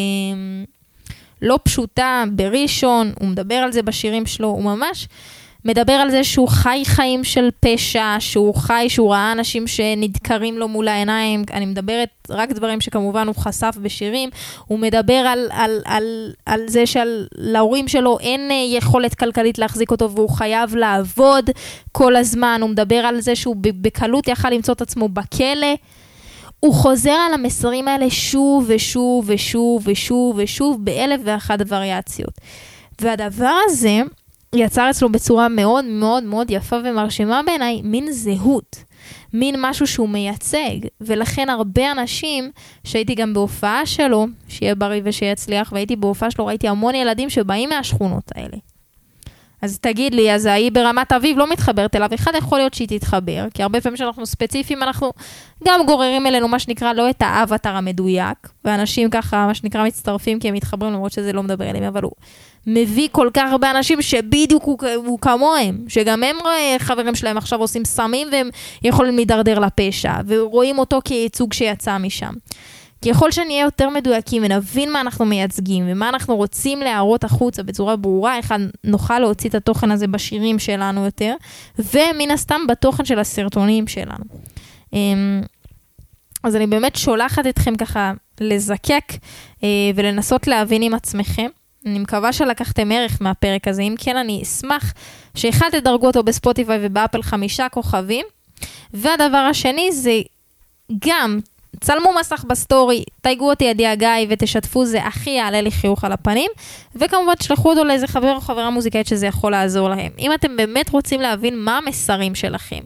לא 1.42 1.60
פשוטה 1.64 2.24
בראשון, 2.32 3.12
הוא 3.20 3.28
מדבר 3.28 3.56
על 3.56 3.72
זה 3.72 3.82
בשירים 3.82 4.26
שלו, 4.26 4.48
הוא 4.48 4.64
ממש... 4.64 5.08
מדבר 5.66 5.94
על 5.94 6.12
זה 6.12 6.24
שהוא 6.24 6.48
חי 6.48 6.84
חיים 6.86 7.24
של 7.24 7.50
פשע, 7.60 8.16
שהוא 8.20 8.56
חי, 8.56 8.86
שהוא 8.90 9.12
ראה 9.12 9.32
אנשים 9.32 9.68
שנדקרים 9.68 10.58
לו 10.58 10.68
מול 10.68 10.88
העיניים, 10.88 11.44
אני 11.54 11.66
מדברת 11.66 12.10
רק 12.30 12.52
דברים 12.52 12.82
שכמובן 12.82 13.28
הוא 13.28 13.36
חשף 13.36 13.78
בשירים, 13.82 14.30
הוא 14.66 14.80
מדבר 14.80 15.14
על, 15.14 15.48
על, 15.52 15.82
על, 15.86 16.34
על 16.46 16.62
זה 16.68 16.84
שלהורים 16.86 17.88
שלו 17.88 18.20
אין 18.20 18.52
אה, 18.52 18.78
יכולת 18.78 19.16
כלכלית 19.16 19.60
להחזיק 19.60 19.92
אותו 19.92 20.12
והוא 20.12 20.30
חייב 20.30 20.76
לעבוד 20.76 21.50
כל 21.92 22.16
הזמן, 22.16 22.60
הוא 22.62 22.70
מדבר 22.70 22.96
על 22.96 23.22
זה 23.22 23.36
שהוא 23.36 23.56
בקלות 23.60 24.28
יכל 24.28 24.50
למצוא 24.50 24.74
את 24.74 24.82
עצמו 24.82 25.10
בכלא. 25.10 25.76
הוא 26.60 26.74
חוזר 26.74 27.12
על 27.12 27.34
המסרים 27.34 27.88
האלה 27.88 28.10
שוב 28.10 28.66
ושוב 28.68 29.26
ושוב 29.28 29.84
ושוב 29.86 30.36
ושוב 30.38 30.86
באלף 30.86 31.22
ואחת 31.24 31.60
וריאציות. 31.68 32.34
והדבר 33.02 33.56
הזה, 33.66 34.02
יצר 34.56 34.90
אצלו 34.90 35.10
בצורה 35.10 35.48
מאוד 35.48 35.86
מאוד 35.86 36.24
מאוד 36.24 36.52
יפה 36.52 36.76
ומרשימה 36.84 37.42
בעיניי, 37.46 37.82
מין 37.84 38.12
זהות, 38.12 38.84
מין 39.34 39.56
משהו 39.60 39.88
שהוא 39.88 40.10
מייצג, 40.10 40.78
ולכן 41.02 41.50
הרבה 41.50 41.92
אנשים, 41.92 42.52
שהייתי 42.84 43.16
גם 43.16 43.34
בהופעה 43.34 43.86
שלו, 43.86 44.28
שיהיה 44.48 44.76
בריא 44.76 45.02
ושיצליח, 45.06 45.72
והייתי 45.72 45.96
בהופעה 45.96 46.32
שלו, 46.32 46.46
ראיתי 46.46 46.68
המון 46.68 46.96
ילדים 46.96 47.30
שבאים 47.30 47.70
מהשכונות 47.70 48.32
האלה. 48.36 48.58
אז 49.62 49.80
תגיד 49.80 50.16
לי, 50.16 50.34
אז 50.34 50.46
ההיא 50.46 50.72
ברמת 50.72 51.12
אביב 51.12 51.38
לא 51.38 51.52
מתחברת 51.52 51.96
אליו, 51.96 52.10
אחד 52.16 52.32
יכול 52.38 52.58
להיות 52.58 52.74
שהיא 52.74 52.88
תתחבר, 52.88 53.46
כי 53.54 53.64
הרבה 53.64 53.82
פעמים 53.82 53.96
כשאנחנו 53.96 54.26
ספציפיים, 54.26 54.84
אנחנו 54.84 55.12
גם 55.68 55.86
גוררים 55.86 56.28
אלינו 56.28 56.48
מה 56.48 56.60
שנקרא 56.60 56.94
לא 56.94 57.10
את 57.10 57.22
האבטר 57.22 57.70
המדויק, 57.70 58.38
ואנשים 58.66 59.10
ככה, 59.10 59.48
מה 59.48 59.54
שנקרא, 59.54 59.84
מצטרפים 59.86 60.40
כי 60.40 60.48
הם 60.48 60.54
מתחברים, 60.54 60.94
למרות 60.94 61.12
שזה 61.12 61.34
לא 61.34 61.44
מדבר 61.44 61.70
אליהם, 61.70 61.84
אבל 61.84 62.04
הוא 62.04 62.12
מביא 62.68 63.08
כל 63.12 63.30
כך 63.34 63.52
הרבה 63.52 63.72
אנשים 63.72 64.02
שבדיוק 64.02 64.64
הוא, 64.64 64.78
הוא 64.96 65.20
כמוהם, 65.20 65.78
שגם 65.88 66.24
הם 66.24 66.36
חברים 66.80 67.16
שלהם 67.16 67.38
עכשיו 67.38 67.60
עושים 67.60 67.86
סמים 67.86 68.28
והם 68.32 68.50
יכולים 68.84 69.16
להידרדר 69.16 69.60
לפשע, 69.60 70.14
ורואים 70.28 70.80
אותו 70.80 71.00
כייצוג 71.06 71.54
שיצא 71.54 71.98
משם. 71.98 72.34
ככל 73.06 73.32
שנהיה 73.32 73.62
יותר 73.62 73.90
מדויקים 73.90 74.44
ונבין 74.46 74.92
מה 74.92 75.02
אנחנו 75.02 75.26
מייצגים 75.26 75.86
ומה 75.88 76.10
אנחנו 76.10 76.36
רוצים 76.36 76.80
להראות 76.80 77.24
החוצה 77.24 77.64
בצורה 77.64 77.96
ברורה, 77.96 78.38
איך 78.38 78.54
נוכל 78.84 79.20
להוציא 79.20 79.50
את 79.50 79.56
התוכן 79.56 79.92
הזה 79.92 80.08
בשירים 80.08 80.60
שלנו 80.60 81.06
יותר, 81.06 81.36
ומן 81.80 82.32
הסתם 82.32 82.62
בתוכן 82.68 83.06
של 83.06 83.20
הסרטונים 83.20 83.88
שלנו. 83.88 84.26
אמ, 84.94 85.42
אז 86.44 86.56
אני 86.56 86.68
באמת 86.68 86.96
שולחת 86.96 87.48
אתכם 87.48 87.76
ככה 87.76 88.14
לזקק 88.42 89.14
אה, 89.64 89.70
ולנסות 89.96 90.48
להבין 90.48 90.82
עם 90.82 90.94
עצמכם. 90.94 91.48
אני 91.88 92.00
מקווה 92.00 92.34
שלקחתם 92.34 92.92
ערך 92.92 93.18
מהפרק 93.22 93.68
הזה, 93.68 93.82
אם 93.82 93.96
כן 94.00 94.18
אני 94.18 94.44
אשמח 94.44 94.94
אחד, 95.36 95.70
תדרגו 95.72 96.08
אותו 96.08 96.24
בספוטיפיי 96.24 96.80
ובאפל 96.82 97.22
חמישה 97.22 97.70
כוכבים. 97.70 98.26
והדבר 98.94 99.38
השני 99.38 99.92
זה 99.92 100.22
גם 101.08 101.40
צלמו 101.80 102.10
מסך 102.20 102.44
בסטורי, 102.48 103.04
תייגו 103.22 103.50
אותי 103.50 103.70
עדי 103.70 103.88
הגיא 103.88 104.10
ותשתפו, 104.30 104.86
זה 104.86 105.04
הכי 105.04 105.30
יעלה 105.30 105.62
לי 105.62 105.72
חיוך 105.72 106.04
על 106.04 106.12
הפנים. 106.12 106.52
וכמובן 106.96 107.36
תשלחו 107.36 107.70
אותו 107.70 107.84
לאיזה 107.84 108.08
חבר 108.08 108.36
או 108.36 108.42
חברה 108.42 108.70
מוזיקאית 108.70 109.08
שזה 109.08 109.28
יכול 109.28 109.52
לעזור 109.52 109.90
להם. 109.90 110.12
אם 110.20 110.34
אתם 110.34 110.58
באמת 110.58 110.90
רוצים 110.90 111.22
להבין 111.22 111.60
מה 111.60 111.78
המסרים 111.78 112.36
שלכם, 112.36 112.80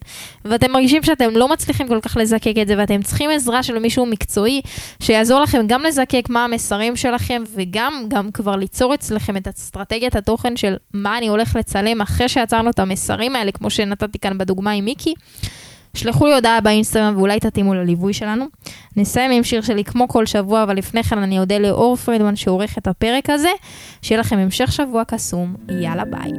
ואתם 0.45 0.71
מרגישים 0.71 1.04
שאתם 1.04 1.30
לא 1.30 1.47
מצליחים 1.47 1.88
כל 1.88 2.01
כך 2.01 2.17
לזקק 2.17 2.54
את 2.62 2.67
זה, 2.67 2.75
ואתם 2.77 3.01
צריכים 3.01 3.30
עזרה 3.30 3.63
של 3.63 3.80
מישהו 3.80 4.06
מקצועי 4.06 4.62
שיעזור 4.99 5.39
לכם 5.39 5.67
גם 5.67 5.84
לזקק 5.84 6.23
מה 6.30 6.43
המסרים 6.43 6.95
שלכם, 6.95 7.43
וגם 7.56 8.06
גם 8.08 8.32
כבר 8.32 8.56
ליצור 8.56 8.93
אצלכם 8.93 9.38
את 9.38 9.47
אסטרטגיית 9.47 10.15
התוכן 10.15 10.58
של 10.58 10.75
מה 10.93 11.17
אני 11.17 11.27
הולך 11.27 11.56
לצלם 11.56 12.01
אחרי 12.01 12.30
שיצרנו 12.30 12.69
את 12.69 12.80
המסרים 12.80 13.36
האלה, 13.36 13.51
כמו 13.51 13.69
שנתתי 13.69 14.19
כאן 14.19 14.38
בדוגמה 14.38 14.71
עם 14.71 14.86
מיקי. 14.86 15.13
שלחו 15.93 16.25
לי 16.25 16.34
הודעה 16.34 16.62
באינסטגרם 16.62 17.13
ואולי 17.17 17.39
תתאימו 17.39 17.73
לליווי 17.73 18.13
שלנו. 18.13 18.45
נסיים 18.97 19.32
עם 19.32 19.43
שיר 19.43 19.62
שלי 19.62 19.84
כמו 19.84 20.08
כל 20.08 20.25
שבוע, 20.25 20.63
אבל 20.63 20.77
לפני 20.77 21.04
כן 21.04 21.17
אני 21.17 21.39
אודה 21.39 21.58
לאור 21.58 21.95
פרידמן 21.95 22.36
שעורך 22.36 22.77
את 22.77 22.88
הפרק 22.88 23.30
הזה. 23.30 23.49
שיהיה 24.01 24.19
לכם 24.19 24.38
המשך 24.38 24.71
שבוע 24.71 25.04
קסום, 25.04 25.56
יאללה 25.69 26.06
ביי. 26.06 26.32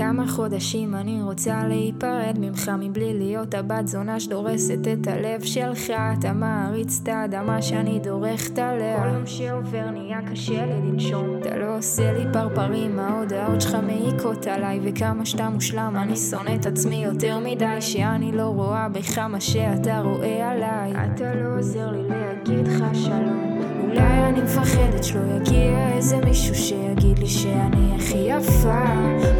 כמה 0.00 0.28
חודשים 0.28 0.94
אני 0.94 1.22
רוצה 1.22 1.64
להיפרד 1.68 2.36
ממך 2.38 2.70
מבלי 2.78 3.18
להיות 3.18 3.54
הבת 3.54 3.86
זונה 3.86 4.20
שדורסת 4.20 4.78
את 4.92 5.06
הלב 5.06 5.42
שלך. 5.42 5.92
אתה 6.18 6.32
מעריץ 6.32 7.00
את 7.02 7.08
האדמה 7.08 7.62
שאני 7.62 7.98
דורכת 7.98 8.58
עליה. 8.58 9.02
כל 9.02 9.08
יום 9.08 9.26
שעובר 9.26 9.90
נהיה 9.90 10.20
קשה 10.30 10.66
לי 10.66 10.72
לנשום. 10.72 11.38
אתה 11.40 11.56
לא 11.56 11.78
עושה 11.78 12.12
לי 12.12 12.24
פרפרים 12.32 12.98
ההודעות 12.98 13.60
שלך 13.60 13.74
מעיקות 13.74 14.46
עליי 14.46 14.80
וכמה 14.82 15.26
שאתה 15.26 15.48
מושלם 15.48 15.96
אני 15.96 16.16
שונא 16.16 16.54
את 16.54 16.66
עצמי 16.66 17.04
יותר 17.04 17.38
מדי 17.38 17.80
שאני 17.80 18.32
לא 18.32 18.46
רואה 18.46 18.88
בך 18.88 19.18
מה 19.18 19.40
שאתה 19.40 20.00
רואה 20.00 20.50
עליי. 20.50 20.92
אתה 21.14 21.34
לא 21.34 21.58
עוזר 21.58 21.90
לי 21.90 22.08
להגיד 22.08 22.68
לך 22.68 22.84
שלום 22.94 23.59
אולי 23.90 24.28
אני 24.28 24.42
מפחדת 24.42 25.04
שלא 25.04 25.20
יגיע 25.36 25.88
איזה 25.92 26.16
מישהו 26.16 26.54
שיגיד 26.54 27.18
לי 27.18 27.26
שאני 27.26 27.96
הכי 27.96 28.18
יפה. 28.18 28.84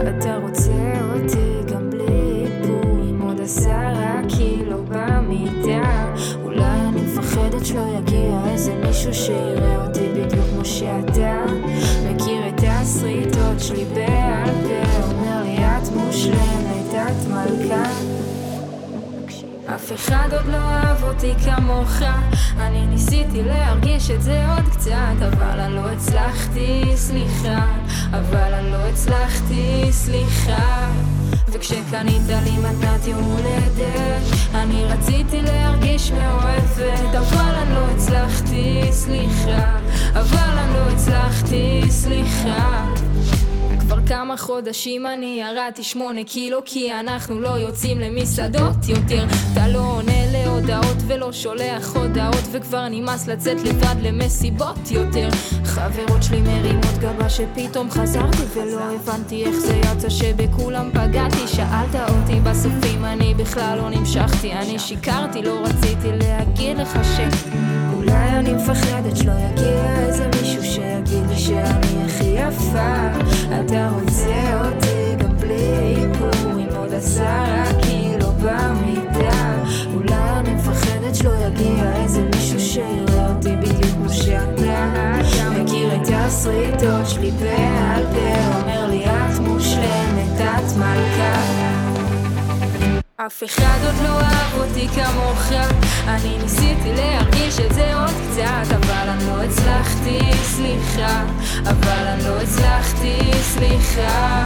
אתה 0.08 0.36
רוצה 0.36 1.00
אותי 1.14 1.72
גם 1.72 1.90
בלי 1.90 2.44
איפור 2.44 2.96
עם 3.08 3.20
עוד 3.22 3.40
עשרה 3.40 4.20
קילו 4.28 4.84
במיטה. 4.88 6.14
אולי 6.44 6.80
אני 6.88 7.00
מפחדת 7.02 7.66
שלא 7.66 7.84
יגיע 7.98 8.40
איזה 8.52 8.74
מישהו 8.86 9.14
שיראה 9.14 9.86
אותי 9.86 10.08
בדיוק 10.08 10.44
כמו 10.54 10.64
שאתה. 10.64 11.44
מכיר 12.10 12.48
את 12.48 12.60
הסריטות 12.66 13.60
שלי 13.60 13.84
בעל 13.84 14.19
אף 19.74 19.92
אחד 19.94 20.28
עוד 20.32 20.46
לא 20.46 20.56
אהב 20.56 21.02
אותי 21.02 21.34
כמוך. 21.44 22.02
אני 22.58 22.86
ניסיתי 22.86 23.42
להרגיש 23.42 24.10
את 24.10 24.22
זה 24.22 24.46
עוד 24.46 24.68
קצת 24.72 25.16
אבל 25.20 25.60
אני 25.60 25.74
לא 25.74 25.90
הצלחתי, 25.90 26.92
סליחה. 26.94 27.66
אבל 28.10 28.54
אני 28.54 28.70
לא 28.70 28.76
הצלחתי, 28.76 29.88
סליחה. 29.90 30.90
וכשקנית 31.48 32.22
לי 32.44 32.58
מתנת 32.58 33.06
יום 33.06 33.24
הולדת 33.24 34.22
אני 34.54 34.84
רציתי 34.84 35.42
להרגיש 35.42 36.10
מאוהבת. 36.10 37.14
אבל 37.18 37.54
אני 37.62 37.74
לא 37.74 37.86
הצלחתי, 37.94 38.88
סליחה. 38.90 39.78
אבל 40.12 40.58
אני 40.58 40.74
לא 40.74 40.90
הצלחתי, 40.90 41.82
סליחה 41.90 42.89
כמה 44.20 44.36
חודשים 44.36 45.06
אני 45.06 45.40
ירדתי 45.40 45.82
שמונה 45.82 46.24
קילו 46.24 46.58
כי 46.64 46.92
אנחנו 46.92 47.40
לא 47.40 47.48
יוצאים 47.48 47.98
למסעדות 47.98 48.88
יותר. 48.88 49.24
אתה 49.52 49.68
לא 49.68 49.78
עונה 49.78 50.32
להודעות 50.32 50.96
ולא 51.06 51.32
שולח 51.32 51.96
הודעות 51.96 52.44
וכבר 52.52 52.88
נמאס 52.90 53.28
לצאת 53.28 53.62
לבד 53.62 53.94
למסיבות 54.02 54.90
יותר. 54.90 55.28
חברות 55.64 56.22
שלי 56.22 56.40
מרימות 56.40 56.98
גבה 56.98 57.28
שפתאום 57.30 57.90
חזרתי 57.90 58.42
ולא 58.54 58.80
הבנתי 58.80 59.44
איך 59.44 59.54
זה 59.56 59.74
יצא 59.76 60.08
שבכולם 60.08 60.90
פגעתי. 60.90 61.48
שאלת 61.48 61.94
אותי 61.94 62.40
בסוף 62.40 62.72
אם 62.94 63.04
אני 63.04 63.34
בכלל 63.34 63.78
לא 63.78 63.90
נמשכתי. 63.90 64.52
אני 64.52 64.78
שיקרתי 64.78 65.42
לא 65.42 65.60
רציתי 65.64 66.08
להגיד 66.12 66.78
לך 66.78 66.98
ש... 67.04 67.20
אולי 68.00 68.28
אני 68.38 68.54
מפחדת 68.54 69.16
שלא 69.16 69.32
יגיע 69.32 69.98
איזה 69.98 70.28
מישהו 70.40 70.64
שיגיד 70.64 71.26
לי 71.28 71.36
שאני 71.36 72.04
הכי 72.06 72.24
יפה. 72.24 72.96
אתה 73.60 73.90
רוצה 73.94 74.64
אותי 74.64 75.16
גם 75.24 75.36
בלי 75.36 75.96
איפור 75.96 76.58
עם 76.58 76.76
עוד 76.76 76.94
עשרה 76.94 77.64
קילו 77.82 78.32
במידה. 78.32 79.62
אולי 79.94 80.14
אני 80.14 80.54
מפחדת 80.54 81.14
שלא 81.14 81.30
יגיע 81.46 82.02
איזה 82.02 82.22
מישהו 82.34 82.60
שיראה 82.60 83.32
אותי 83.36 83.56
בדיוק 83.56 83.94
כמו 83.94 84.08
שאתה. 84.08 84.90
מכיר 85.62 85.94
את 85.94 86.08
הסריטות 86.12 87.08
שלי 87.08 87.30
בעל 87.30 88.04
פה 88.12 88.60
אומר 88.60 88.86
לי 88.86 89.04
את 89.04 89.38
מושלמת 89.40 90.29
אף 93.26 93.42
אחד 93.44 93.78
עוד 93.86 93.94
לא 94.02 94.20
אהב 94.20 94.54
אותי 94.54 94.88
כמוך. 94.88 95.52
אני 96.06 96.38
ניסיתי 96.42 96.92
להרגיש 96.96 97.60
את 97.60 97.74
זה 97.74 97.94
עוד 97.94 98.10
קצת 98.10 98.74
אבל 98.74 99.08
אני 99.08 99.26
לא 99.26 99.42
הצלחתי, 99.42 100.18
סליחה. 100.42 101.24
אבל 101.64 102.06
אני 102.06 102.24
לא 102.24 102.40
הצלחתי, 102.40 103.18
סליחה. 103.42 104.44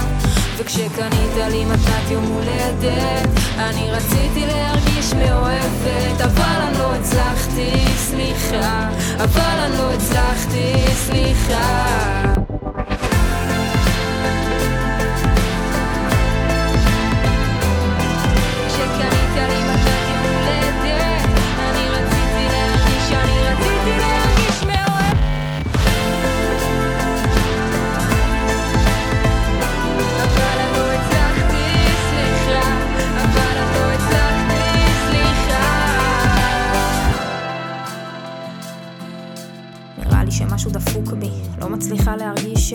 וכשקנית 0.56 1.36
לי 1.50 1.64
מתנת 1.64 2.10
יום 2.10 2.24
הולדת 2.24 3.28
אני 3.58 3.90
רציתי 3.90 4.46
להרגיש 4.46 5.12
מאוהבת. 5.12 6.20
אבל 6.24 6.62
אני 6.68 6.78
לא 6.78 6.94
הצלחתי, 6.94 7.84
סליחה. 7.96 8.88
אבל 9.16 9.58
אני 9.58 9.78
לא 9.78 9.92
הצלחתי, 9.92 10.74
סליחה 10.94 12.43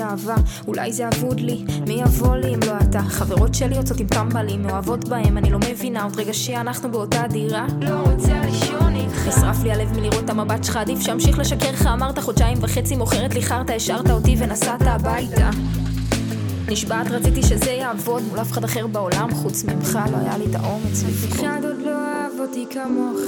אהבה, 0.09 0.35
אולי 0.67 0.93
זה 0.93 1.07
אבוד 1.07 1.39
לי, 1.39 1.65
מי 1.87 1.93
יבוא 1.93 2.35
לי 2.35 2.55
אם 2.55 2.59
לא 2.67 2.73
אתה? 2.89 3.01
חברות 3.01 3.53
שלי 3.53 3.75
יוצאות 3.75 3.99
עם 3.99 4.07
טמבלים, 4.07 4.63
מאוהבות 4.63 5.09
בהם, 5.09 5.37
אני 5.37 5.49
לא 5.49 5.59
מבינה, 5.59 6.03
עוד 6.03 6.19
רגע 6.19 6.33
שאנחנו 6.33 6.91
באותה 6.91 7.27
דירה, 7.29 7.65
לא 7.81 7.95
רוצה 7.95 8.41
לישון 8.45 8.95
איתך. 8.95 9.27
נשרף 9.27 9.63
לי 9.63 9.71
הלב 9.71 9.99
מלראות 9.99 10.23
את 10.23 10.29
המבט 10.29 10.63
שלך, 10.63 10.77
עדיף 10.77 10.99
שאמשיך 10.99 11.39
לשקר 11.39 11.71
לך, 11.71 11.85
אמרת 11.85 12.19
חודשיים 12.19 12.57
וחצי 12.61 12.95
מוכרת 12.95 13.33
לי 13.33 13.41
חרטא, 13.41 13.71
השארת 13.71 14.09
אותי 14.09 14.35
ונסעת 14.39 14.81
הביתה. 14.81 15.49
נשבעת 16.67 17.07
רציתי 17.11 17.43
שזה 17.43 17.71
יעבוד. 17.71 18.23
מול 18.29 18.41
אף 18.41 18.51
אחד 18.51 18.63
אחר 18.63 18.87
בעולם 18.87 19.35
חוץ 19.35 19.63
ממך 19.63 19.99
לא 20.11 20.17
היה 20.17 20.37
לי 20.37 20.45
את 20.45 20.55
האומץ. 20.55 21.03
אף 21.03 21.31
אחד 21.31 21.61
עוד 21.63 21.79
לא 21.85 21.91
אהב 21.91 22.39
אותי 22.39 22.65
כמוך. 22.69 23.19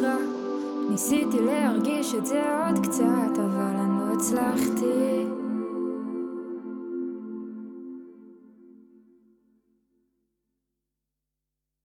ניסיתי 0.92 1.38
להרגיש 1.46 2.14
את 2.18 2.26
זה 2.26 2.42
עוד 2.66 2.86
קצת 2.86 3.40
אבל 3.46 3.76
אני 3.76 4.16
הצלחתי 4.16 5.11